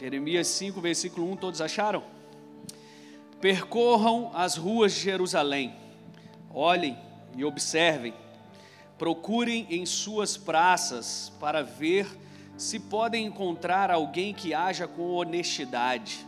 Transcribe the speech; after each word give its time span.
Jeremias 0.00 0.46
5, 0.46 0.80
versículo 0.80 1.30
1, 1.32 1.36
todos 1.36 1.60
acharam? 1.60 2.02
Percorram 3.38 4.30
as 4.32 4.56
ruas 4.56 4.94
de 4.94 5.00
Jerusalém, 5.00 5.74
olhem 6.54 6.96
e 7.36 7.44
observem, 7.44 8.14
procurem 8.96 9.66
em 9.68 9.84
suas 9.84 10.38
praças 10.38 11.30
para 11.38 11.62
ver 11.62 12.06
se 12.56 12.80
podem 12.80 13.26
encontrar 13.26 13.90
alguém 13.90 14.32
que 14.32 14.54
haja 14.54 14.88
com 14.88 15.02
honestidade 15.02 16.26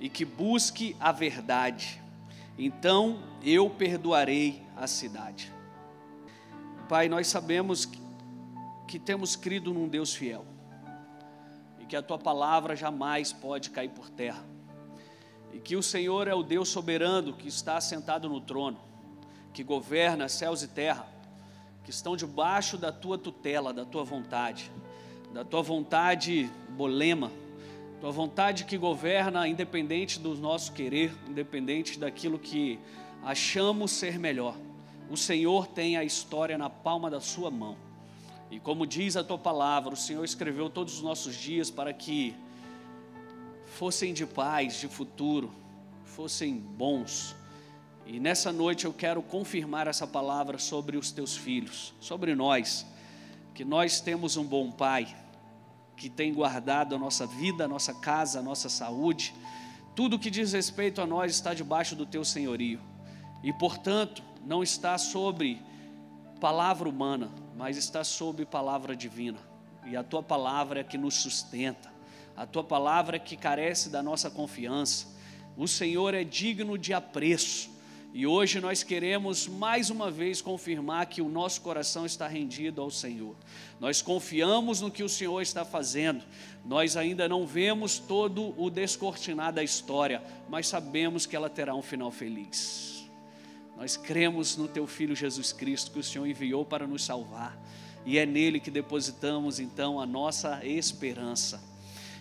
e 0.00 0.08
que 0.08 0.24
busque 0.24 0.96
a 0.98 1.12
verdade, 1.12 2.00
então 2.58 3.22
eu 3.42 3.68
perdoarei 3.68 4.62
a 4.74 4.86
cidade. 4.86 5.52
Pai, 6.88 7.06
nós 7.10 7.26
sabemos 7.26 7.84
que, 8.88 8.98
temos 8.98 9.36
crido 9.36 9.74
num 9.74 9.88
Deus 9.88 10.14
fiel 10.14 10.53
e 11.84 11.86
que 11.86 11.94
a 11.94 12.00
tua 12.00 12.18
palavra 12.18 12.74
jamais 12.74 13.30
pode 13.30 13.68
cair 13.68 13.90
por 13.90 14.08
terra, 14.08 14.42
e 15.52 15.60
que 15.60 15.76
o 15.76 15.82
Senhor 15.82 16.26
é 16.26 16.34
o 16.34 16.42
Deus 16.42 16.70
soberano 16.70 17.34
que 17.34 17.46
está 17.46 17.78
sentado 17.78 18.26
no 18.26 18.40
trono, 18.40 18.80
que 19.52 19.62
governa 19.62 20.26
céus 20.26 20.62
e 20.62 20.68
terra, 20.68 21.06
que 21.84 21.90
estão 21.90 22.16
debaixo 22.16 22.78
da 22.78 22.90
tua 22.90 23.18
tutela, 23.18 23.70
da 23.70 23.84
tua 23.84 24.02
vontade 24.02 24.72
da 25.34 25.44
tua 25.44 25.62
vontade 25.62 26.48
bolema, 26.68 27.32
tua 28.00 28.12
vontade 28.12 28.64
que 28.64 28.78
governa 28.78 29.48
independente 29.48 30.20
do 30.20 30.32
nosso 30.36 30.72
querer, 30.72 31.12
independente 31.28 31.98
daquilo 31.98 32.38
que 32.38 32.78
achamos 33.20 33.90
ser 33.90 34.16
melhor. 34.16 34.56
O 35.10 35.16
Senhor 35.16 35.66
tem 35.66 35.96
a 35.96 36.04
história 36.04 36.56
na 36.56 36.70
palma 36.70 37.10
da 37.10 37.20
sua 37.20 37.50
mão. 37.50 37.76
E 38.54 38.60
como 38.60 38.86
diz 38.86 39.16
a 39.16 39.24
tua 39.24 39.36
palavra, 39.36 39.94
o 39.94 39.96
Senhor 39.96 40.24
escreveu 40.24 40.70
todos 40.70 40.94
os 40.94 41.02
nossos 41.02 41.34
dias 41.34 41.72
para 41.72 41.92
que 41.92 42.36
fossem 43.66 44.14
de 44.14 44.24
paz, 44.24 44.78
de 44.78 44.86
futuro, 44.86 45.52
fossem 46.04 46.56
bons. 46.56 47.34
E 48.06 48.20
nessa 48.20 48.52
noite 48.52 48.84
eu 48.84 48.92
quero 48.92 49.20
confirmar 49.24 49.88
essa 49.88 50.06
palavra 50.06 50.56
sobre 50.56 50.96
os 50.96 51.10
teus 51.10 51.36
filhos, 51.36 51.92
sobre 51.98 52.32
nós, 52.36 52.86
que 53.54 53.64
nós 53.64 54.00
temos 54.00 54.36
um 54.36 54.44
bom 54.44 54.70
Pai, 54.70 55.12
que 55.96 56.08
tem 56.08 56.32
guardado 56.32 56.94
a 56.94 56.98
nossa 56.98 57.26
vida, 57.26 57.64
a 57.64 57.68
nossa 57.68 57.92
casa, 57.92 58.38
a 58.38 58.42
nossa 58.42 58.68
saúde. 58.68 59.34
Tudo 59.96 60.16
que 60.16 60.30
diz 60.30 60.52
respeito 60.52 61.00
a 61.00 61.06
nós 61.08 61.32
está 61.32 61.54
debaixo 61.54 61.96
do 61.96 62.06
teu 62.06 62.24
senhorio. 62.24 62.80
E, 63.42 63.52
portanto, 63.52 64.22
não 64.46 64.62
está 64.62 64.96
sobre 64.96 65.60
palavra 66.38 66.88
humana, 66.88 67.32
mas 67.56 67.76
está 67.76 68.02
sobre 68.02 68.44
palavra 68.44 68.96
divina. 68.96 69.38
E 69.86 69.96
a 69.96 70.02
tua 70.02 70.22
palavra 70.22 70.80
é 70.80 70.84
que 70.84 70.98
nos 70.98 71.14
sustenta. 71.14 71.92
A 72.36 72.46
tua 72.46 72.64
palavra 72.64 73.16
é 73.16 73.18
que 73.18 73.36
carece 73.36 73.90
da 73.90 74.02
nossa 74.02 74.30
confiança. 74.30 75.06
O 75.56 75.68
Senhor 75.68 76.14
é 76.14 76.24
digno 76.24 76.76
de 76.76 76.92
apreço. 76.92 77.70
E 78.12 78.26
hoje 78.26 78.60
nós 78.60 78.84
queremos 78.84 79.48
mais 79.48 79.90
uma 79.90 80.08
vez 80.08 80.40
confirmar 80.40 81.06
que 81.06 81.20
o 81.20 81.28
nosso 81.28 81.60
coração 81.60 82.06
está 82.06 82.28
rendido 82.28 82.80
ao 82.80 82.88
Senhor. 82.88 83.34
Nós 83.80 84.00
confiamos 84.00 84.80
no 84.80 84.90
que 84.90 85.02
o 85.02 85.08
Senhor 85.08 85.40
está 85.42 85.64
fazendo. 85.64 86.24
Nós 86.64 86.96
ainda 86.96 87.28
não 87.28 87.44
vemos 87.44 87.98
todo 87.98 88.54
o 88.56 88.70
descortinar 88.70 89.52
da 89.52 89.64
história, 89.64 90.22
mas 90.48 90.68
sabemos 90.68 91.26
que 91.26 91.34
ela 91.34 91.50
terá 91.50 91.74
um 91.74 91.82
final 91.82 92.12
feliz. 92.12 92.93
Nós 93.76 93.96
cremos 93.96 94.56
no 94.56 94.68
teu 94.68 94.86
filho 94.86 95.16
Jesus 95.16 95.52
Cristo 95.52 95.90
que 95.90 95.98
o 95.98 96.02
Senhor 96.02 96.26
enviou 96.26 96.64
para 96.64 96.86
nos 96.86 97.04
salvar. 97.04 97.58
E 98.06 98.18
é 98.18 98.26
nele 98.26 98.60
que 98.60 98.70
depositamos 98.70 99.58
então 99.58 100.00
a 100.00 100.06
nossa 100.06 100.64
esperança. 100.64 101.62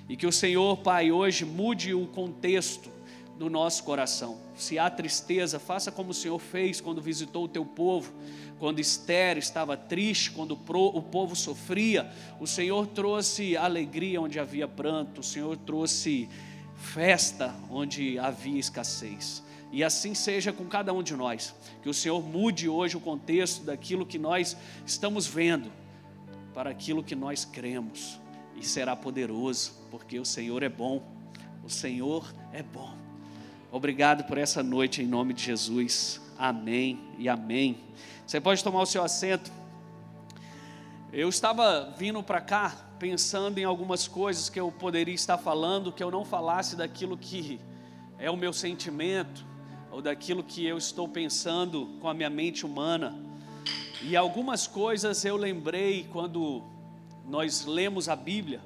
E 0.09 0.18
que 0.18 0.26
o 0.26 0.31
Senhor, 0.31 0.78
Pai, 0.78 1.12
hoje 1.12 1.46
mude 1.46 1.94
o 1.94 2.08
contexto 2.08 2.92
do 3.38 3.50
nosso 3.50 3.84
coração. 3.84 4.38
Se 4.56 4.78
há 4.78 4.90
tristeza, 4.90 5.59
faça 5.59 5.92
como 5.92 6.12
o 6.12 6.14
Senhor 6.14 6.40
fez 6.40 6.80
quando 6.80 7.02
visitou 7.02 7.46
o 7.46 7.48
teu 7.48 7.66
povo, 7.66 8.13
quando 8.59 8.80
Esther 8.80 9.38
estava 9.38 9.75
triste, 9.75 10.31
quando 10.31 10.52
o 10.53 11.02
povo 11.02 11.36
sofria. 11.36 12.09
O 12.40 12.47
Senhor 12.47 12.88
trouxe 12.88 13.58
alegria 13.58 14.22
onde 14.22 14.40
havia 14.40 14.68
pranto, 14.68 15.22
o 15.22 15.24
Senhor 15.24 15.58
trouxe 15.58 16.30
festa 16.75 17.53
onde 17.69 18.19
havia 18.19 18.59
escassez. 18.59 19.44
E 19.73 19.84
assim 19.84 20.13
seja 20.13 20.53
com 20.53 20.66
cada 20.66 20.94
um 20.94 21.01
de 21.01 21.16
nós. 21.16 21.56
Que 21.81 21.89
o 21.89 21.94
Senhor 21.95 22.22
mude 22.22 22.69
hoje 22.69 22.95
o 22.95 23.00
contexto 23.00 23.63
daquilo 23.63 24.06
que 24.06 24.19
nós 24.19 24.56
estamos 24.85 25.25
vendo 25.25 25.72
para 26.53 26.69
aquilo 26.69 27.03
que 27.03 27.16
nós 27.16 27.44
cremos. 27.44 28.19
E 28.56 28.63
será 28.63 28.95
poderoso, 28.95 29.73
porque 29.89 30.19
o 30.19 30.25
Senhor 30.25 30.62
é 30.62 30.69
bom. 30.69 31.01
O 31.63 31.69
Senhor 31.72 32.31
é 32.53 32.62
bom. 32.62 32.95
Obrigado 33.72 34.25
por 34.25 34.38
essa 34.38 34.62
noite 34.62 35.01
em 35.01 35.07
nome 35.07 35.33
de 35.33 35.41
Jesus. 35.41 36.22
Amém 36.38 37.00
e 37.17 37.28
amém. 37.28 37.79
Você 38.28 38.39
pode 38.39 38.63
tomar 38.63 38.83
o 38.83 38.85
seu 38.85 39.03
assento. 39.03 39.51
Eu 41.12 41.29
estava 41.29 41.91
vindo 41.97 42.22
para 42.22 42.41
cá 42.41 42.75
pensando 43.00 43.57
em 43.57 43.63
algumas 43.63 44.07
coisas 44.07 44.50
que 44.50 44.59
eu 44.59 44.72
poderia 44.72 45.16
estar 45.16 45.39
falando, 45.39 45.91
que 45.91 46.03
eu 46.03 46.12
não 46.12 46.23
falasse 46.23 46.75
daquilo 46.75 47.17
que 47.17 47.59
é 48.19 48.29
o 48.29 48.38
meu 48.38 48.53
sentimento, 48.53 49.53
ou 49.94 50.02
daquilo 50.02 50.44
que 50.44 50.66
eu 50.66 50.76
estou 50.76 51.08
pensando 51.08 51.86
com 52.02 52.09
a 52.09 52.16
minha 52.16 52.30
mente 52.30 52.66
humana. 52.66 53.16
E 54.02 54.16
algumas 54.16 54.66
coisas 54.66 55.24
eu 55.24 55.38
lembrei 55.38 56.08
quando 56.12 56.64
nós 57.30 57.64
lemos 57.64 58.09
a 58.09 58.16
Bíblia 58.16 58.59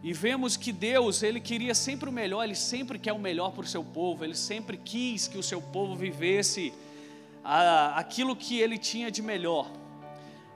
e 0.00 0.12
vemos 0.12 0.56
que 0.56 0.72
Deus, 0.72 1.24
Ele 1.24 1.40
queria 1.40 1.74
sempre 1.74 2.08
o 2.08 2.12
melhor, 2.12 2.44
Ele 2.44 2.54
sempre 2.54 3.00
quer 3.00 3.12
o 3.12 3.18
melhor 3.18 3.50
para 3.50 3.64
o 3.64 3.66
seu 3.66 3.82
povo, 3.82 4.24
Ele 4.24 4.36
sempre 4.36 4.76
quis 4.76 5.26
que 5.26 5.36
o 5.36 5.42
seu 5.42 5.60
povo 5.60 5.96
vivesse 5.96 6.72
a, 7.42 7.98
aquilo 7.98 8.36
que 8.36 8.60
Ele 8.60 8.78
tinha 8.78 9.10
de 9.10 9.22
melhor. 9.22 9.68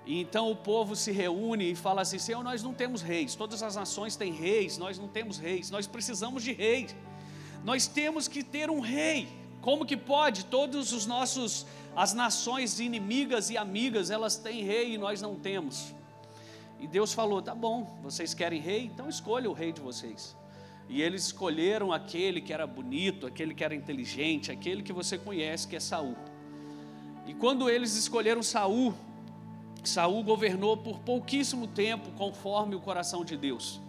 E 0.07 0.21
então 0.21 0.49
o 0.49 0.55
povo 0.55 0.95
se 0.95 1.11
reúne 1.11 1.73
e 1.73 1.75
fala 1.75 2.03
assim: 2.03 2.21
Senhor, 2.21 2.45
nós 2.45 2.63
não 2.63 2.73
temos 2.73 3.03
reis, 3.03 3.35
todas 3.35 3.65
as 3.65 3.75
nações 3.75 4.15
têm 4.15 4.33
reis, 4.33 4.79
nós 4.79 4.97
não 4.97 5.09
temos 5.09 5.39
reis, 5.39 5.73
nós 5.73 5.89
precisamos 5.89 6.45
de 6.45 6.53
reis, 6.53 6.95
nós 7.65 7.89
temos 7.89 8.29
que 8.29 8.45
ter 8.45 8.71
um 8.71 8.79
rei. 8.79 9.29
Como 9.67 9.85
que 9.85 9.97
pode? 9.97 10.45
Todos 10.45 10.93
os 10.93 11.07
nossos, 11.07 11.67
as 11.97 12.15
nações 12.15 12.79
inimigas 12.79 13.51
e 13.51 13.59
amigas, 13.59 14.11
elas 14.11 14.37
têm 14.37 14.63
rei 14.63 14.95
e 14.95 14.97
nós 14.97 15.21
não 15.21 15.35
temos. 15.35 15.93
E 16.79 16.87
Deus 16.87 17.13
falou: 17.13 17.43
tá 17.43 17.53
bom, 17.53 17.99
vocês 18.01 18.33
querem 18.33 18.61
rei? 18.61 18.85
Então 18.85 19.09
escolha 19.09 19.51
o 19.51 19.53
rei 19.53 19.73
de 19.73 19.81
vocês. 19.81 20.37
E 20.89 21.03
eles 21.03 21.25
escolheram 21.25 21.91
aquele 21.91 22.41
que 22.41 22.53
era 22.53 22.65
bonito, 22.65 23.27
aquele 23.27 23.53
que 23.57 23.65
era 23.65 23.75
inteligente, 23.75 24.53
aquele 24.53 24.85
que 24.85 24.93
você 24.93 25.19
conhece, 25.19 25.67
que 25.67 25.75
é 25.75 25.81
Saul. 25.81 26.15
E 27.27 27.35
quando 27.35 27.69
eles 27.69 27.97
escolheram 27.97 28.45
Saul, 28.45 28.95
Saul 29.83 30.23
governou 30.23 30.77
por 30.77 31.01
pouquíssimo 31.01 31.67
tempo 31.67 32.13
conforme 32.13 32.77
o 32.77 32.81
coração 32.81 33.25
de 33.25 33.37
Deus. 33.37 33.81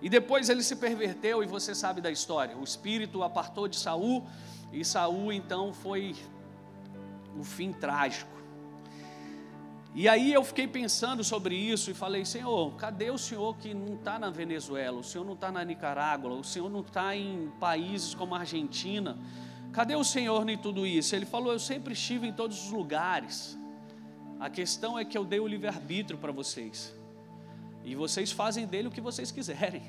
E 0.00 0.08
depois 0.08 0.48
ele 0.48 0.62
se 0.62 0.76
perverteu 0.76 1.42
e 1.42 1.46
você 1.46 1.74
sabe 1.74 2.00
da 2.00 2.10
história. 2.10 2.56
O 2.56 2.64
espírito 2.64 3.22
apartou 3.22 3.68
de 3.68 3.76
Saul 3.76 4.26
e 4.72 4.84
Saul 4.84 5.32
então 5.32 5.72
foi 5.72 6.14
um 7.36 7.44
fim 7.44 7.72
trágico. 7.72 8.30
E 9.92 10.08
aí 10.08 10.32
eu 10.32 10.44
fiquei 10.44 10.68
pensando 10.68 11.24
sobre 11.24 11.56
isso 11.56 11.90
e 11.90 11.94
falei, 11.94 12.24
Senhor, 12.24 12.72
cadê 12.76 13.10
o 13.10 13.18
Senhor 13.18 13.56
que 13.56 13.74
não 13.74 13.94
está 13.96 14.20
na 14.20 14.30
Venezuela, 14.30 14.98
o 14.98 15.02
Senhor 15.02 15.24
não 15.24 15.32
está 15.32 15.50
na 15.50 15.64
Nicarágua, 15.64 16.32
o 16.32 16.44
Senhor 16.44 16.70
não 16.70 16.80
está 16.80 17.16
em 17.16 17.50
países 17.58 18.14
como 18.14 18.36
a 18.36 18.38
Argentina? 18.40 19.18
Cadê 19.72 19.96
o 19.96 20.04
Senhor 20.04 20.48
em 20.48 20.56
tudo 20.56 20.86
isso? 20.86 21.14
Ele 21.16 21.26
falou, 21.26 21.52
eu 21.52 21.58
sempre 21.58 21.92
estive 21.92 22.28
em 22.28 22.32
todos 22.32 22.66
os 22.66 22.70
lugares. 22.70 23.58
A 24.38 24.48
questão 24.48 24.96
é 24.96 25.04
que 25.04 25.18
eu 25.18 25.24
dei 25.24 25.40
o 25.40 25.46
livre-arbítrio 25.46 26.18
para 26.18 26.30
vocês. 26.30 26.94
E 27.84 27.96
vocês 27.96 28.30
fazem 28.30 28.66
dele 28.66 28.88
o 28.88 28.90
que 28.92 29.00
vocês 29.00 29.32
quiserem. 29.32 29.82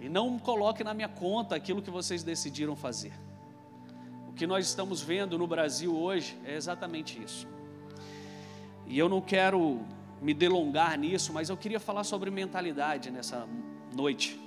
E 0.00 0.08
não 0.08 0.38
coloque 0.38 0.84
na 0.84 0.94
minha 0.94 1.08
conta 1.08 1.56
aquilo 1.56 1.82
que 1.82 1.90
vocês 1.90 2.22
decidiram 2.22 2.76
fazer. 2.76 3.12
Que 4.36 4.46
nós 4.46 4.66
estamos 4.66 5.00
vendo 5.00 5.38
no 5.38 5.46
Brasil 5.46 5.96
hoje 5.96 6.36
é 6.44 6.54
exatamente 6.54 7.18
isso. 7.22 7.48
E 8.86 8.98
eu 8.98 9.08
não 9.08 9.20
quero 9.20 9.80
me 10.20 10.34
delongar 10.34 10.98
nisso, 10.98 11.32
mas 11.32 11.48
eu 11.48 11.56
queria 11.56 11.80
falar 11.80 12.04
sobre 12.04 12.30
mentalidade 12.30 13.10
nessa 13.10 13.48
noite. 13.94 14.38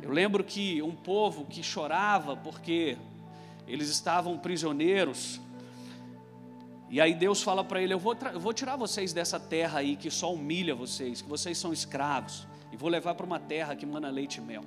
Eu 0.00 0.12
lembro 0.12 0.44
que 0.44 0.80
um 0.82 0.94
povo 0.94 1.44
que 1.46 1.64
chorava 1.64 2.36
porque 2.36 2.96
eles 3.66 3.88
estavam 3.88 4.38
prisioneiros, 4.38 5.40
e 6.88 7.00
aí 7.00 7.12
Deus 7.12 7.42
fala 7.42 7.64
para 7.64 7.82
ele: 7.82 7.92
eu 7.92 7.98
vou, 7.98 8.16
eu 8.32 8.38
vou 8.38 8.52
tirar 8.52 8.76
vocês 8.76 9.12
dessa 9.12 9.40
terra 9.40 9.80
aí 9.80 9.96
que 9.96 10.12
só 10.12 10.32
humilha 10.32 10.76
vocês, 10.76 11.20
que 11.20 11.28
vocês 11.28 11.58
são 11.58 11.72
escravos, 11.72 12.46
e 12.70 12.76
vou 12.76 12.88
levar 12.88 13.16
para 13.16 13.26
uma 13.26 13.40
terra 13.40 13.74
que 13.74 13.84
mana 13.84 14.10
leite 14.10 14.36
e 14.36 14.40
mel. 14.40 14.62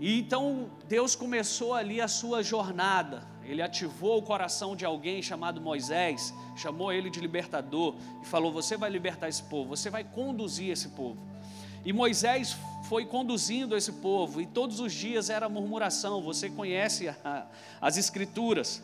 E 0.00 0.18
então 0.18 0.70
Deus 0.88 1.14
começou 1.14 1.74
ali 1.74 2.00
a 2.00 2.08
sua 2.08 2.42
jornada. 2.42 3.28
Ele 3.44 3.60
ativou 3.60 4.18
o 4.18 4.22
coração 4.22 4.74
de 4.74 4.84
alguém 4.84 5.20
chamado 5.20 5.60
Moisés, 5.60 6.32
chamou 6.56 6.90
ele 6.90 7.10
de 7.10 7.20
libertador 7.20 7.94
e 8.22 8.26
falou: 8.26 8.50
Você 8.50 8.78
vai 8.78 8.88
libertar 8.88 9.28
esse 9.28 9.42
povo, 9.42 9.76
você 9.76 9.90
vai 9.90 10.02
conduzir 10.02 10.70
esse 10.70 10.88
povo. 10.88 11.18
E 11.84 11.92
Moisés 11.92 12.56
foi 12.88 13.04
conduzindo 13.04 13.76
esse 13.76 13.92
povo, 13.92 14.40
e 14.40 14.46
todos 14.46 14.80
os 14.80 14.92
dias 14.92 15.28
era 15.28 15.48
murmuração. 15.48 16.22
Você 16.22 16.48
conhece 16.48 17.08
a, 17.08 17.46
as 17.80 17.98
Escrituras. 17.98 18.82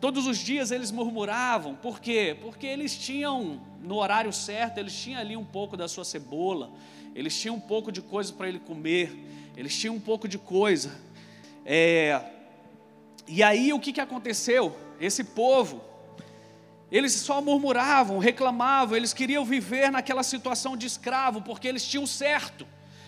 Todos 0.00 0.26
os 0.26 0.36
dias 0.36 0.70
eles 0.70 0.90
murmuravam, 0.90 1.74
por 1.74 2.00
quê? 2.00 2.36
Porque 2.42 2.66
eles 2.66 2.94
tinham, 2.98 3.60
no 3.80 3.96
horário 3.96 4.30
certo, 4.30 4.76
eles 4.76 4.94
tinham 4.94 5.18
ali 5.18 5.36
um 5.36 5.44
pouco 5.44 5.74
da 5.74 5.88
sua 5.88 6.04
cebola, 6.04 6.70
eles 7.14 7.40
tinham 7.40 7.56
um 7.56 7.60
pouco 7.60 7.90
de 7.90 8.02
coisa 8.02 8.30
para 8.30 8.46
ele 8.46 8.58
comer, 8.58 9.45
eles 9.56 9.76
tinham 9.76 9.94
um 9.94 10.00
pouco 10.00 10.28
de 10.28 10.38
coisa. 10.38 10.92
É, 11.64 12.20
e 13.26 13.42
aí 13.42 13.72
o 13.72 13.80
que, 13.80 13.92
que 13.92 14.00
aconteceu? 14.00 14.76
Esse 15.00 15.24
povo, 15.24 15.82
eles 16.92 17.12
só 17.12 17.40
murmuravam, 17.40 18.18
reclamavam, 18.18 18.96
eles 18.96 19.12
queriam 19.12 19.44
viver 19.44 19.90
naquela 19.90 20.22
situação 20.22 20.76
de 20.76 20.86
escravo, 20.86 21.42
porque 21.42 21.66
eles 21.66 21.86
tinham 21.86 22.06
certo. 22.06 22.66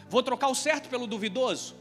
Vou 0.08 0.22
trocar 0.22 0.48
o 0.48 0.54
certo 0.54 0.88
pelo 0.88 1.06
duvidoso. 1.06 1.76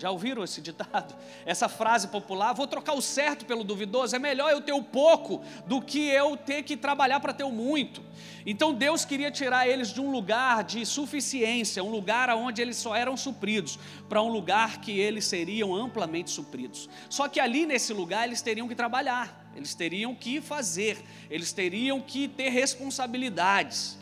Já 0.00 0.10
ouviram 0.10 0.42
esse 0.42 0.62
ditado? 0.62 1.14
Essa 1.44 1.68
frase 1.68 2.08
popular? 2.08 2.54
Vou 2.54 2.66
trocar 2.66 2.94
o 2.94 3.02
certo 3.02 3.44
pelo 3.44 3.62
duvidoso. 3.62 4.16
É 4.16 4.18
melhor 4.18 4.50
eu 4.50 4.62
ter 4.62 4.72
o 4.72 4.82
pouco 4.82 5.42
do 5.66 5.82
que 5.82 6.08
eu 6.08 6.38
ter 6.38 6.62
que 6.62 6.74
trabalhar 6.74 7.20
para 7.20 7.34
ter 7.34 7.44
o 7.44 7.52
muito. 7.52 8.02
Então 8.46 8.72
Deus 8.72 9.04
queria 9.04 9.30
tirar 9.30 9.68
eles 9.68 9.92
de 9.92 10.00
um 10.00 10.10
lugar 10.10 10.64
de 10.64 10.86
suficiência, 10.86 11.84
um 11.84 11.90
lugar 11.90 12.30
onde 12.30 12.62
eles 12.62 12.78
só 12.78 12.96
eram 12.96 13.14
supridos, 13.14 13.78
para 14.08 14.22
um 14.22 14.28
lugar 14.28 14.80
que 14.80 14.98
eles 14.98 15.26
seriam 15.26 15.74
amplamente 15.74 16.30
supridos. 16.30 16.88
Só 17.10 17.28
que 17.28 17.38
ali 17.38 17.66
nesse 17.66 17.92
lugar 17.92 18.26
eles 18.26 18.40
teriam 18.40 18.66
que 18.66 18.74
trabalhar, 18.74 19.52
eles 19.54 19.74
teriam 19.74 20.14
que 20.14 20.40
fazer, 20.40 21.04
eles 21.28 21.52
teriam 21.52 22.00
que 22.00 22.26
ter 22.26 22.48
responsabilidades. 22.48 23.98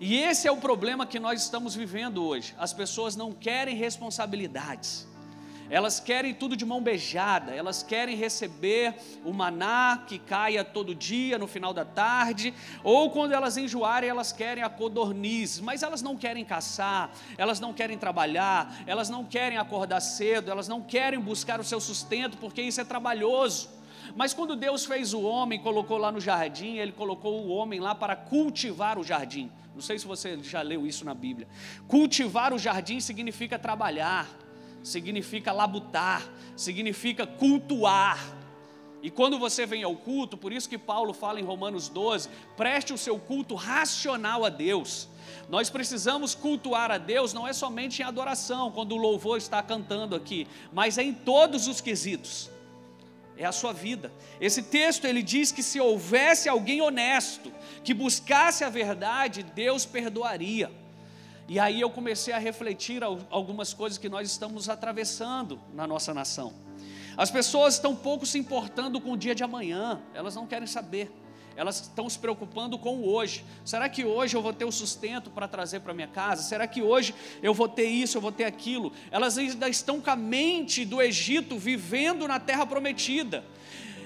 E 0.00 0.16
esse 0.16 0.48
é 0.48 0.50
o 0.50 0.56
problema 0.56 1.06
que 1.06 1.20
nós 1.20 1.40
estamos 1.40 1.76
vivendo 1.76 2.24
hoje. 2.24 2.52
As 2.58 2.72
pessoas 2.72 3.14
não 3.14 3.32
querem 3.32 3.76
responsabilidades. 3.76 5.08
Elas 5.70 6.00
querem 6.00 6.34
tudo 6.34 6.56
de 6.56 6.66
mão 6.66 6.82
beijada, 6.82 7.52
elas 7.52 7.80
querem 7.80 8.16
receber 8.16 8.94
o 9.24 9.32
maná 9.32 10.02
que 10.04 10.18
caia 10.18 10.64
todo 10.64 10.94
dia 10.94 11.38
no 11.38 11.46
final 11.46 11.72
da 11.72 11.84
tarde, 11.84 12.52
ou 12.82 13.08
quando 13.10 13.32
elas 13.32 13.56
enjoarem, 13.56 14.10
elas 14.10 14.32
querem 14.32 14.64
a 14.64 14.68
codorniz, 14.68 15.60
mas 15.60 15.84
elas 15.84 16.02
não 16.02 16.16
querem 16.16 16.44
caçar, 16.44 17.12
elas 17.38 17.60
não 17.60 17.72
querem 17.72 17.96
trabalhar, 17.96 18.82
elas 18.84 19.08
não 19.08 19.24
querem 19.24 19.58
acordar 19.58 20.00
cedo, 20.00 20.50
elas 20.50 20.66
não 20.66 20.82
querem 20.82 21.20
buscar 21.20 21.60
o 21.60 21.64
seu 21.64 21.80
sustento, 21.80 22.36
porque 22.38 22.60
isso 22.60 22.80
é 22.80 22.84
trabalhoso. 22.84 23.70
Mas 24.16 24.34
quando 24.34 24.56
Deus 24.56 24.84
fez 24.84 25.14
o 25.14 25.22
homem, 25.22 25.60
colocou 25.60 25.98
lá 25.98 26.10
no 26.10 26.20
jardim, 26.20 26.78
ele 26.78 26.90
colocou 26.90 27.46
o 27.46 27.48
homem 27.48 27.78
lá 27.78 27.94
para 27.94 28.16
cultivar 28.16 28.98
o 28.98 29.04
jardim. 29.04 29.48
Não 29.72 29.80
sei 29.80 30.00
se 30.00 30.06
você 30.06 30.36
já 30.42 30.62
leu 30.62 30.84
isso 30.84 31.04
na 31.04 31.14
Bíblia. 31.14 31.46
Cultivar 31.86 32.52
o 32.52 32.58
jardim 32.58 32.98
significa 32.98 33.56
trabalhar 33.56 34.26
significa 34.82 35.52
labutar, 35.52 36.28
significa 36.56 37.26
cultuar. 37.26 38.18
E 39.02 39.10
quando 39.10 39.38
você 39.38 39.64
vem 39.64 39.82
ao 39.82 39.96
culto, 39.96 40.36
por 40.36 40.52
isso 40.52 40.68
que 40.68 40.76
Paulo 40.76 41.14
fala 41.14 41.40
em 41.40 41.44
Romanos 41.44 41.88
12, 41.88 42.28
preste 42.56 42.92
o 42.92 42.98
seu 42.98 43.18
culto 43.18 43.54
racional 43.54 44.44
a 44.44 44.50
Deus. 44.50 45.08
Nós 45.48 45.70
precisamos 45.70 46.34
cultuar 46.34 46.90
a 46.90 46.98
Deus 46.98 47.32
não 47.32 47.48
é 47.48 47.52
somente 47.52 48.02
em 48.02 48.04
adoração, 48.04 48.70
quando 48.70 48.92
o 48.92 48.98
louvor 48.98 49.38
está 49.38 49.62
cantando 49.62 50.14
aqui, 50.14 50.46
mas 50.72 50.98
é 50.98 51.02
em 51.02 51.14
todos 51.14 51.66
os 51.66 51.80
quesitos. 51.80 52.50
É 53.36 53.46
a 53.46 53.52
sua 53.52 53.72
vida. 53.72 54.12
Esse 54.38 54.62
texto 54.62 55.06
ele 55.06 55.22
diz 55.22 55.50
que 55.50 55.62
se 55.62 55.80
houvesse 55.80 56.46
alguém 56.46 56.82
honesto 56.82 57.50
que 57.82 57.94
buscasse 57.94 58.64
a 58.64 58.68
verdade, 58.68 59.42
Deus 59.42 59.86
perdoaria. 59.86 60.70
E 61.50 61.58
aí 61.58 61.80
eu 61.80 61.90
comecei 61.90 62.32
a 62.32 62.38
refletir 62.38 63.02
algumas 63.02 63.74
coisas 63.74 63.98
que 63.98 64.08
nós 64.08 64.30
estamos 64.30 64.68
atravessando 64.68 65.60
na 65.74 65.84
nossa 65.84 66.14
nação. 66.14 66.52
As 67.16 67.28
pessoas 67.28 67.74
estão 67.74 67.96
pouco 67.96 68.24
se 68.24 68.38
importando 68.38 69.00
com 69.00 69.10
o 69.10 69.16
dia 69.16 69.34
de 69.34 69.42
amanhã, 69.42 70.00
elas 70.14 70.36
não 70.36 70.46
querem 70.46 70.68
saber. 70.68 71.10
Elas 71.56 71.80
estão 71.80 72.08
se 72.08 72.16
preocupando 72.16 72.78
com 72.78 72.98
o 72.98 73.12
hoje. 73.12 73.44
Será 73.64 73.88
que 73.88 74.04
hoje 74.04 74.36
eu 74.36 74.42
vou 74.42 74.52
ter 74.52 74.64
o 74.64 74.70
sustento 74.70 75.28
para 75.28 75.48
trazer 75.48 75.80
para 75.80 75.92
minha 75.92 76.06
casa? 76.06 76.44
Será 76.44 76.68
que 76.68 76.82
hoje 76.82 77.12
eu 77.42 77.52
vou 77.52 77.68
ter 77.68 77.86
isso, 77.86 78.16
eu 78.16 78.22
vou 78.22 78.30
ter 78.30 78.44
aquilo? 78.44 78.92
Elas 79.10 79.36
ainda 79.36 79.68
estão 79.68 80.00
com 80.00 80.08
a 80.08 80.14
mente 80.14 80.84
do 80.84 81.02
Egito 81.02 81.58
vivendo 81.58 82.28
na 82.28 82.38
terra 82.38 82.64
prometida. 82.64 83.44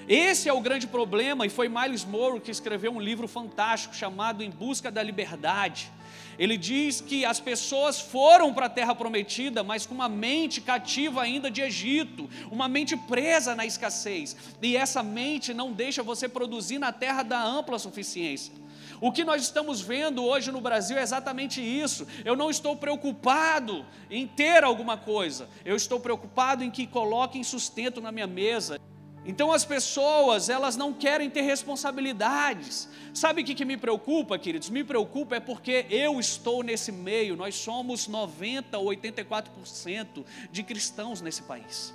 Esse 0.07 0.47
é 0.47 0.53
o 0.53 0.61
grande 0.61 0.85
problema, 0.85 1.47
e 1.47 1.49
foi 1.49 1.67
Miles 1.67 2.05
Moore 2.05 2.39
que 2.39 2.51
escreveu 2.51 2.91
um 2.91 2.99
livro 2.99 3.27
fantástico 3.27 3.95
chamado 3.95 4.43
Em 4.43 4.51
Busca 4.51 4.91
da 4.91 5.01
Liberdade. 5.01 5.91
Ele 6.37 6.57
diz 6.57 7.01
que 7.01 7.25
as 7.25 7.39
pessoas 7.39 7.99
foram 7.99 8.53
para 8.53 8.67
a 8.67 8.69
terra 8.69 8.93
prometida, 8.93 9.63
mas 9.63 9.87
com 9.87 9.95
uma 9.95 10.07
mente 10.07 10.61
cativa 10.61 11.23
ainda 11.23 11.49
de 11.49 11.61
Egito, 11.61 12.29
uma 12.51 12.67
mente 12.67 12.95
presa 12.95 13.55
na 13.55 13.65
escassez. 13.65 14.35
E 14.61 14.77
essa 14.77 15.01
mente 15.01 15.55
não 15.55 15.71
deixa 15.71 16.03
você 16.03 16.29
produzir 16.29 16.77
na 16.77 16.91
terra 16.91 17.23
da 17.23 17.41
ampla 17.41 17.79
suficiência. 17.79 18.53
O 19.01 19.11
que 19.11 19.23
nós 19.23 19.41
estamos 19.41 19.81
vendo 19.81 20.23
hoje 20.23 20.51
no 20.51 20.61
Brasil 20.61 20.97
é 20.97 21.01
exatamente 21.01 21.61
isso. 21.61 22.07
Eu 22.23 22.35
não 22.35 22.51
estou 22.51 22.75
preocupado 22.75 23.83
em 24.09 24.27
ter 24.27 24.63
alguma 24.63 24.97
coisa, 24.97 25.49
eu 25.65 25.75
estou 25.75 25.99
preocupado 25.99 26.63
em 26.63 26.69
que 26.69 26.85
coloquem 26.85 27.43
sustento 27.43 27.99
na 27.99 28.11
minha 28.11 28.27
mesa. 28.27 28.79
Então 29.25 29.51
as 29.51 29.65
pessoas, 29.65 30.49
elas 30.49 30.77
não 30.77 30.93
querem 30.93 31.29
ter 31.31 31.41
responsabilidades. 31.41 32.87
Sabe 33.11 33.41
o 33.41 33.45
que, 33.45 33.55
que 33.55 33.65
me 33.65 33.75
preocupa, 33.75 34.37
queridos? 34.37 34.69
Me 34.69 34.83
preocupa 34.83 35.37
é 35.37 35.39
porque 35.39 35.87
eu 35.89 36.19
estou 36.19 36.61
nesse 36.61 36.91
meio, 36.91 37.35
nós 37.35 37.55
somos 37.55 38.07
90 38.07 38.77
ou 38.77 38.85
84% 38.87 40.23
de 40.51 40.63
cristãos 40.63 41.21
nesse 41.21 41.41
país. 41.41 41.93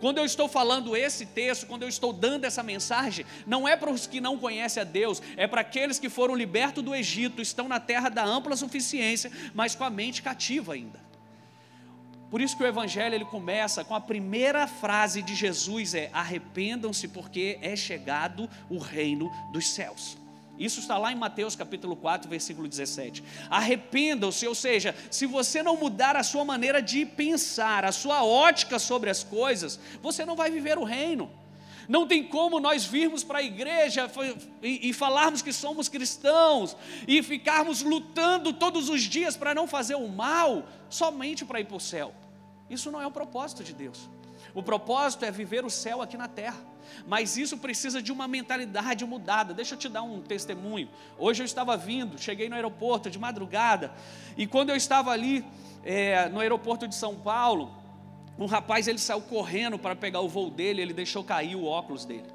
Quando 0.00 0.18
eu 0.18 0.24
estou 0.24 0.48
falando 0.48 0.96
esse 0.96 1.26
texto, 1.26 1.66
quando 1.66 1.82
eu 1.82 1.88
estou 1.88 2.12
dando 2.12 2.44
essa 2.44 2.62
mensagem, 2.62 3.24
não 3.46 3.66
é 3.66 3.76
para 3.76 3.90
os 3.90 4.06
que 4.06 4.20
não 4.20 4.38
conhecem 4.38 4.80
a 4.80 4.84
Deus, 4.84 5.20
é 5.36 5.46
para 5.46 5.62
aqueles 5.62 5.98
que 5.98 6.08
foram 6.08 6.34
libertos 6.36 6.84
do 6.84 6.94
Egito, 6.94 7.42
estão 7.42 7.68
na 7.68 7.80
terra 7.80 8.08
da 8.08 8.24
ampla 8.24 8.56
suficiência, 8.56 9.30
mas 9.54 9.74
com 9.74 9.82
a 9.82 9.90
mente 9.90 10.22
cativa 10.22 10.74
ainda. 10.74 11.03
Por 12.34 12.40
isso 12.40 12.56
que 12.56 12.64
o 12.64 12.66
evangelho 12.66 13.14
ele 13.14 13.24
começa 13.24 13.84
com 13.84 13.94
a 13.94 14.00
primeira 14.00 14.66
frase 14.66 15.22
de 15.22 15.36
Jesus 15.36 15.94
é: 15.94 16.10
arrependam-se 16.12 17.06
porque 17.06 17.60
é 17.62 17.76
chegado 17.76 18.50
o 18.68 18.76
reino 18.76 19.30
dos 19.52 19.68
céus. 19.68 20.18
Isso 20.58 20.80
está 20.80 20.98
lá 20.98 21.12
em 21.12 21.14
Mateus 21.14 21.54
capítulo 21.54 21.94
4, 21.94 22.28
versículo 22.28 22.66
17. 22.66 23.22
Arrependam-se, 23.48 24.48
ou 24.48 24.54
seja, 24.56 24.96
se 25.12 25.26
você 25.26 25.62
não 25.62 25.76
mudar 25.76 26.16
a 26.16 26.24
sua 26.24 26.44
maneira 26.44 26.82
de 26.82 27.06
pensar, 27.06 27.84
a 27.84 27.92
sua 27.92 28.24
ótica 28.24 28.80
sobre 28.80 29.10
as 29.10 29.22
coisas, 29.22 29.78
você 30.02 30.24
não 30.24 30.34
vai 30.34 30.50
viver 30.50 30.76
o 30.76 30.82
reino. 30.82 31.30
Não 31.88 32.04
tem 32.04 32.24
como 32.24 32.58
nós 32.58 32.84
virmos 32.84 33.22
para 33.22 33.38
a 33.38 33.42
igreja 33.44 34.10
e, 34.60 34.88
e, 34.88 34.92
falarmos 34.92 35.40
que 35.40 35.52
somos 35.52 35.88
cristãos 35.88 36.76
e 37.06 37.22
ficarmos 37.22 37.80
lutando 37.82 38.52
todos 38.52 38.88
os 38.88 39.02
dias 39.02 39.36
para 39.36 39.54
não 39.54 39.68
fazer 39.68 39.94
o 39.94 40.08
mal, 40.08 40.66
somente 40.90 41.44
para 41.44 41.60
ir 41.60 41.66
para 41.66 41.76
o 41.76 41.80
céu. 41.80 42.12
Isso 42.68 42.90
não 42.90 43.00
é 43.00 43.06
o 43.06 43.10
propósito 43.10 43.62
de 43.62 43.72
Deus. 43.72 44.08
O 44.54 44.62
propósito 44.62 45.24
é 45.24 45.30
viver 45.30 45.64
o 45.64 45.70
céu 45.70 46.00
aqui 46.00 46.16
na 46.16 46.28
terra. 46.28 46.58
Mas 47.06 47.36
isso 47.36 47.58
precisa 47.58 48.00
de 48.00 48.12
uma 48.12 48.28
mentalidade 48.28 49.04
mudada. 49.04 49.54
Deixa 49.54 49.74
eu 49.74 49.78
te 49.78 49.88
dar 49.88 50.02
um 50.02 50.20
testemunho. 50.20 50.88
Hoje 51.18 51.42
eu 51.42 51.44
estava 51.44 51.76
vindo, 51.76 52.18
cheguei 52.18 52.48
no 52.48 52.54
aeroporto 52.54 53.10
de 53.10 53.18
madrugada, 53.18 53.92
e 54.36 54.46
quando 54.46 54.70
eu 54.70 54.76
estava 54.76 55.10
ali 55.10 55.44
é, 55.82 56.28
no 56.28 56.40
aeroporto 56.40 56.86
de 56.86 56.94
São 56.94 57.16
Paulo, 57.16 57.74
um 58.38 58.46
rapaz 58.46 58.88
ele 58.88 58.98
saiu 58.98 59.22
correndo 59.22 59.78
para 59.78 59.94
pegar 59.96 60.20
o 60.20 60.28
voo 60.28 60.50
dele, 60.50 60.82
ele 60.82 60.92
deixou 60.92 61.24
cair 61.24 61.56
o 61.56 61.64
óculos 61.64 62.04
dele. 62.04 62.28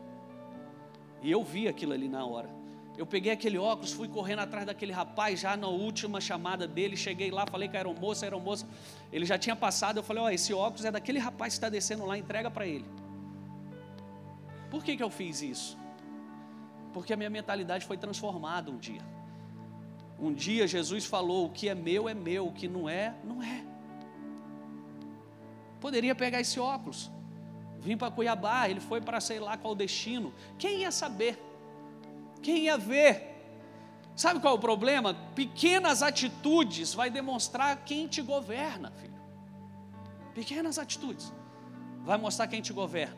E 1.22 1.30
eu 1.30 1.44
vi 1.44 1.68
aquilo 1.68 1.94
ali 1.94 2.08
na 2.08 2.26
hora. 2.26 2.59
Eu 3.00 3.06
peguei 3.06 3.32
aquele 3.32 3.58
óculos, 3.58 3.94
fui 3.94 4.10
correndo 4.10 4.40
atrás 4.40 4.66
daquele 4.66 4.92
rapaz, 4.92 5.40
já 5.40 5.56
na 5.56 5.70
última 5.70 6.20
chamada 6.20 6.68
dele, 6.68 6.98
cheguei 6.98 7.32
lá, 7.32 7.46
falei 7.48 7.70
que 7.70 7.78
era 7.78 7.88
moço, 7.94 8.26
era 8.26 8.36
um 8.36 8.42
moço. 8.42 8.68
Ele 9.10 9.26
já 9.26 9.38
tinha 9.38 9.56
passado, 9.56 10.00
eu 10.00 10.04
falei, 10.04 10.22
ó, 10.22 10.26
oh, 10.26 10.30
esse 10.30 10.54
óculos 10.54 10.84
é 10.84 10.92
daquele 10.92 11.18
rapaz 11.18 11.54
que 11.54 11.60
está 11.60 11.70
descendo 11.70 12.06
lá, 12.06 12.18
entrega 12.18 12.52
para 12.52 12.68
ele. 12.68 12.84
Por 14.70 14.84
que, 14.84 14.98
que 14.98 15.02
eu 15.02 15.10
fiz 15.10 15.42
isso? 15.42 15.78
Porque 16.92 17.14
a 17.14 17.16
minha 17.16 17.30
mentalidade 17.30 17.86
foi 17.86 17.96
transformada 17.96 18.70
um 18.70 18.78
dia. 18.78 19.02
Um 20.20 20.34
dia 20.34 20.68
Jesus 20.68 21.06
falou: 21.06 21.46
o 21.46 21.50
que 21.50 21.70
é 21.70 21.74
meu 21.74 22.10
é 22.10 22.14
meu, 22.14 22.48
o 22.48 22.52
que 22.52 22.68
não 22.68 22.90
é, 22.90 23.16
não 23.24 23.42
é. 23.42 23.64
Poderia 25.80 26.14
pegar 26.14 26.42
esse 26.42 26.60
óculos, 26.60 27.10
vim 27.80 27.96
para 27.96 28.12
Cuiabá, 28.12 28.68
ele 28.68 28.82
foi 28.82 29.00
para 29.00 29.22
sei 29.22 29.40
lá 29.40 29.56
qual 29.56 29.74
destino. 29.74 30.34
Quem 30.58 30.82
ia 30.82 30.92
saber? 30.92 31.49
Quem 32.42 32.66
ia 32.66 32.78
ver? 32.78 33.30
Sabe 34.16 34.40
qual 34.40 34.54
é 34.54 34.58
o 34.58 34.60
problema? 34.60 35.14
Pequenas 35.36 36.04
atitudes 36.04 36.94
vai 36.94 37.10
demonstrar 37.10 37.84
quem 37.86 38.08
te 38.08 38.22
governa, 38.22 38.92
filho. 38.92 39.14
Pequenas 40.34 40.78
atitudes 40.78 41.34
vai 42.04 42.18
mostrar 42.18 42.48
quem 42.48 42.62
te 42.62 42.74
governa. 42.74 43.18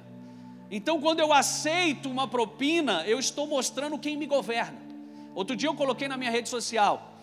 Então, 0.69 1.01
quando 1.01 1.19
eu 1.19 1.33
aceito 1.33 2.09
uma 2.09 2.27
propina, 2.27 3.03
eu 3.05 3.19
estou 3.19 3.45
mostrando 3.47 3.97
quem 3.99 4.15
me 4.15 4.25
governa. 4.25 4.79
Outro 5.33 5.55
dia 5.55 5.67
eu 5.69 5.75
coloquei 5.75 6.07
na 6.07 6.17
minha 6.17 6.31
rede 6.31 6.49
social. 6.49 7.17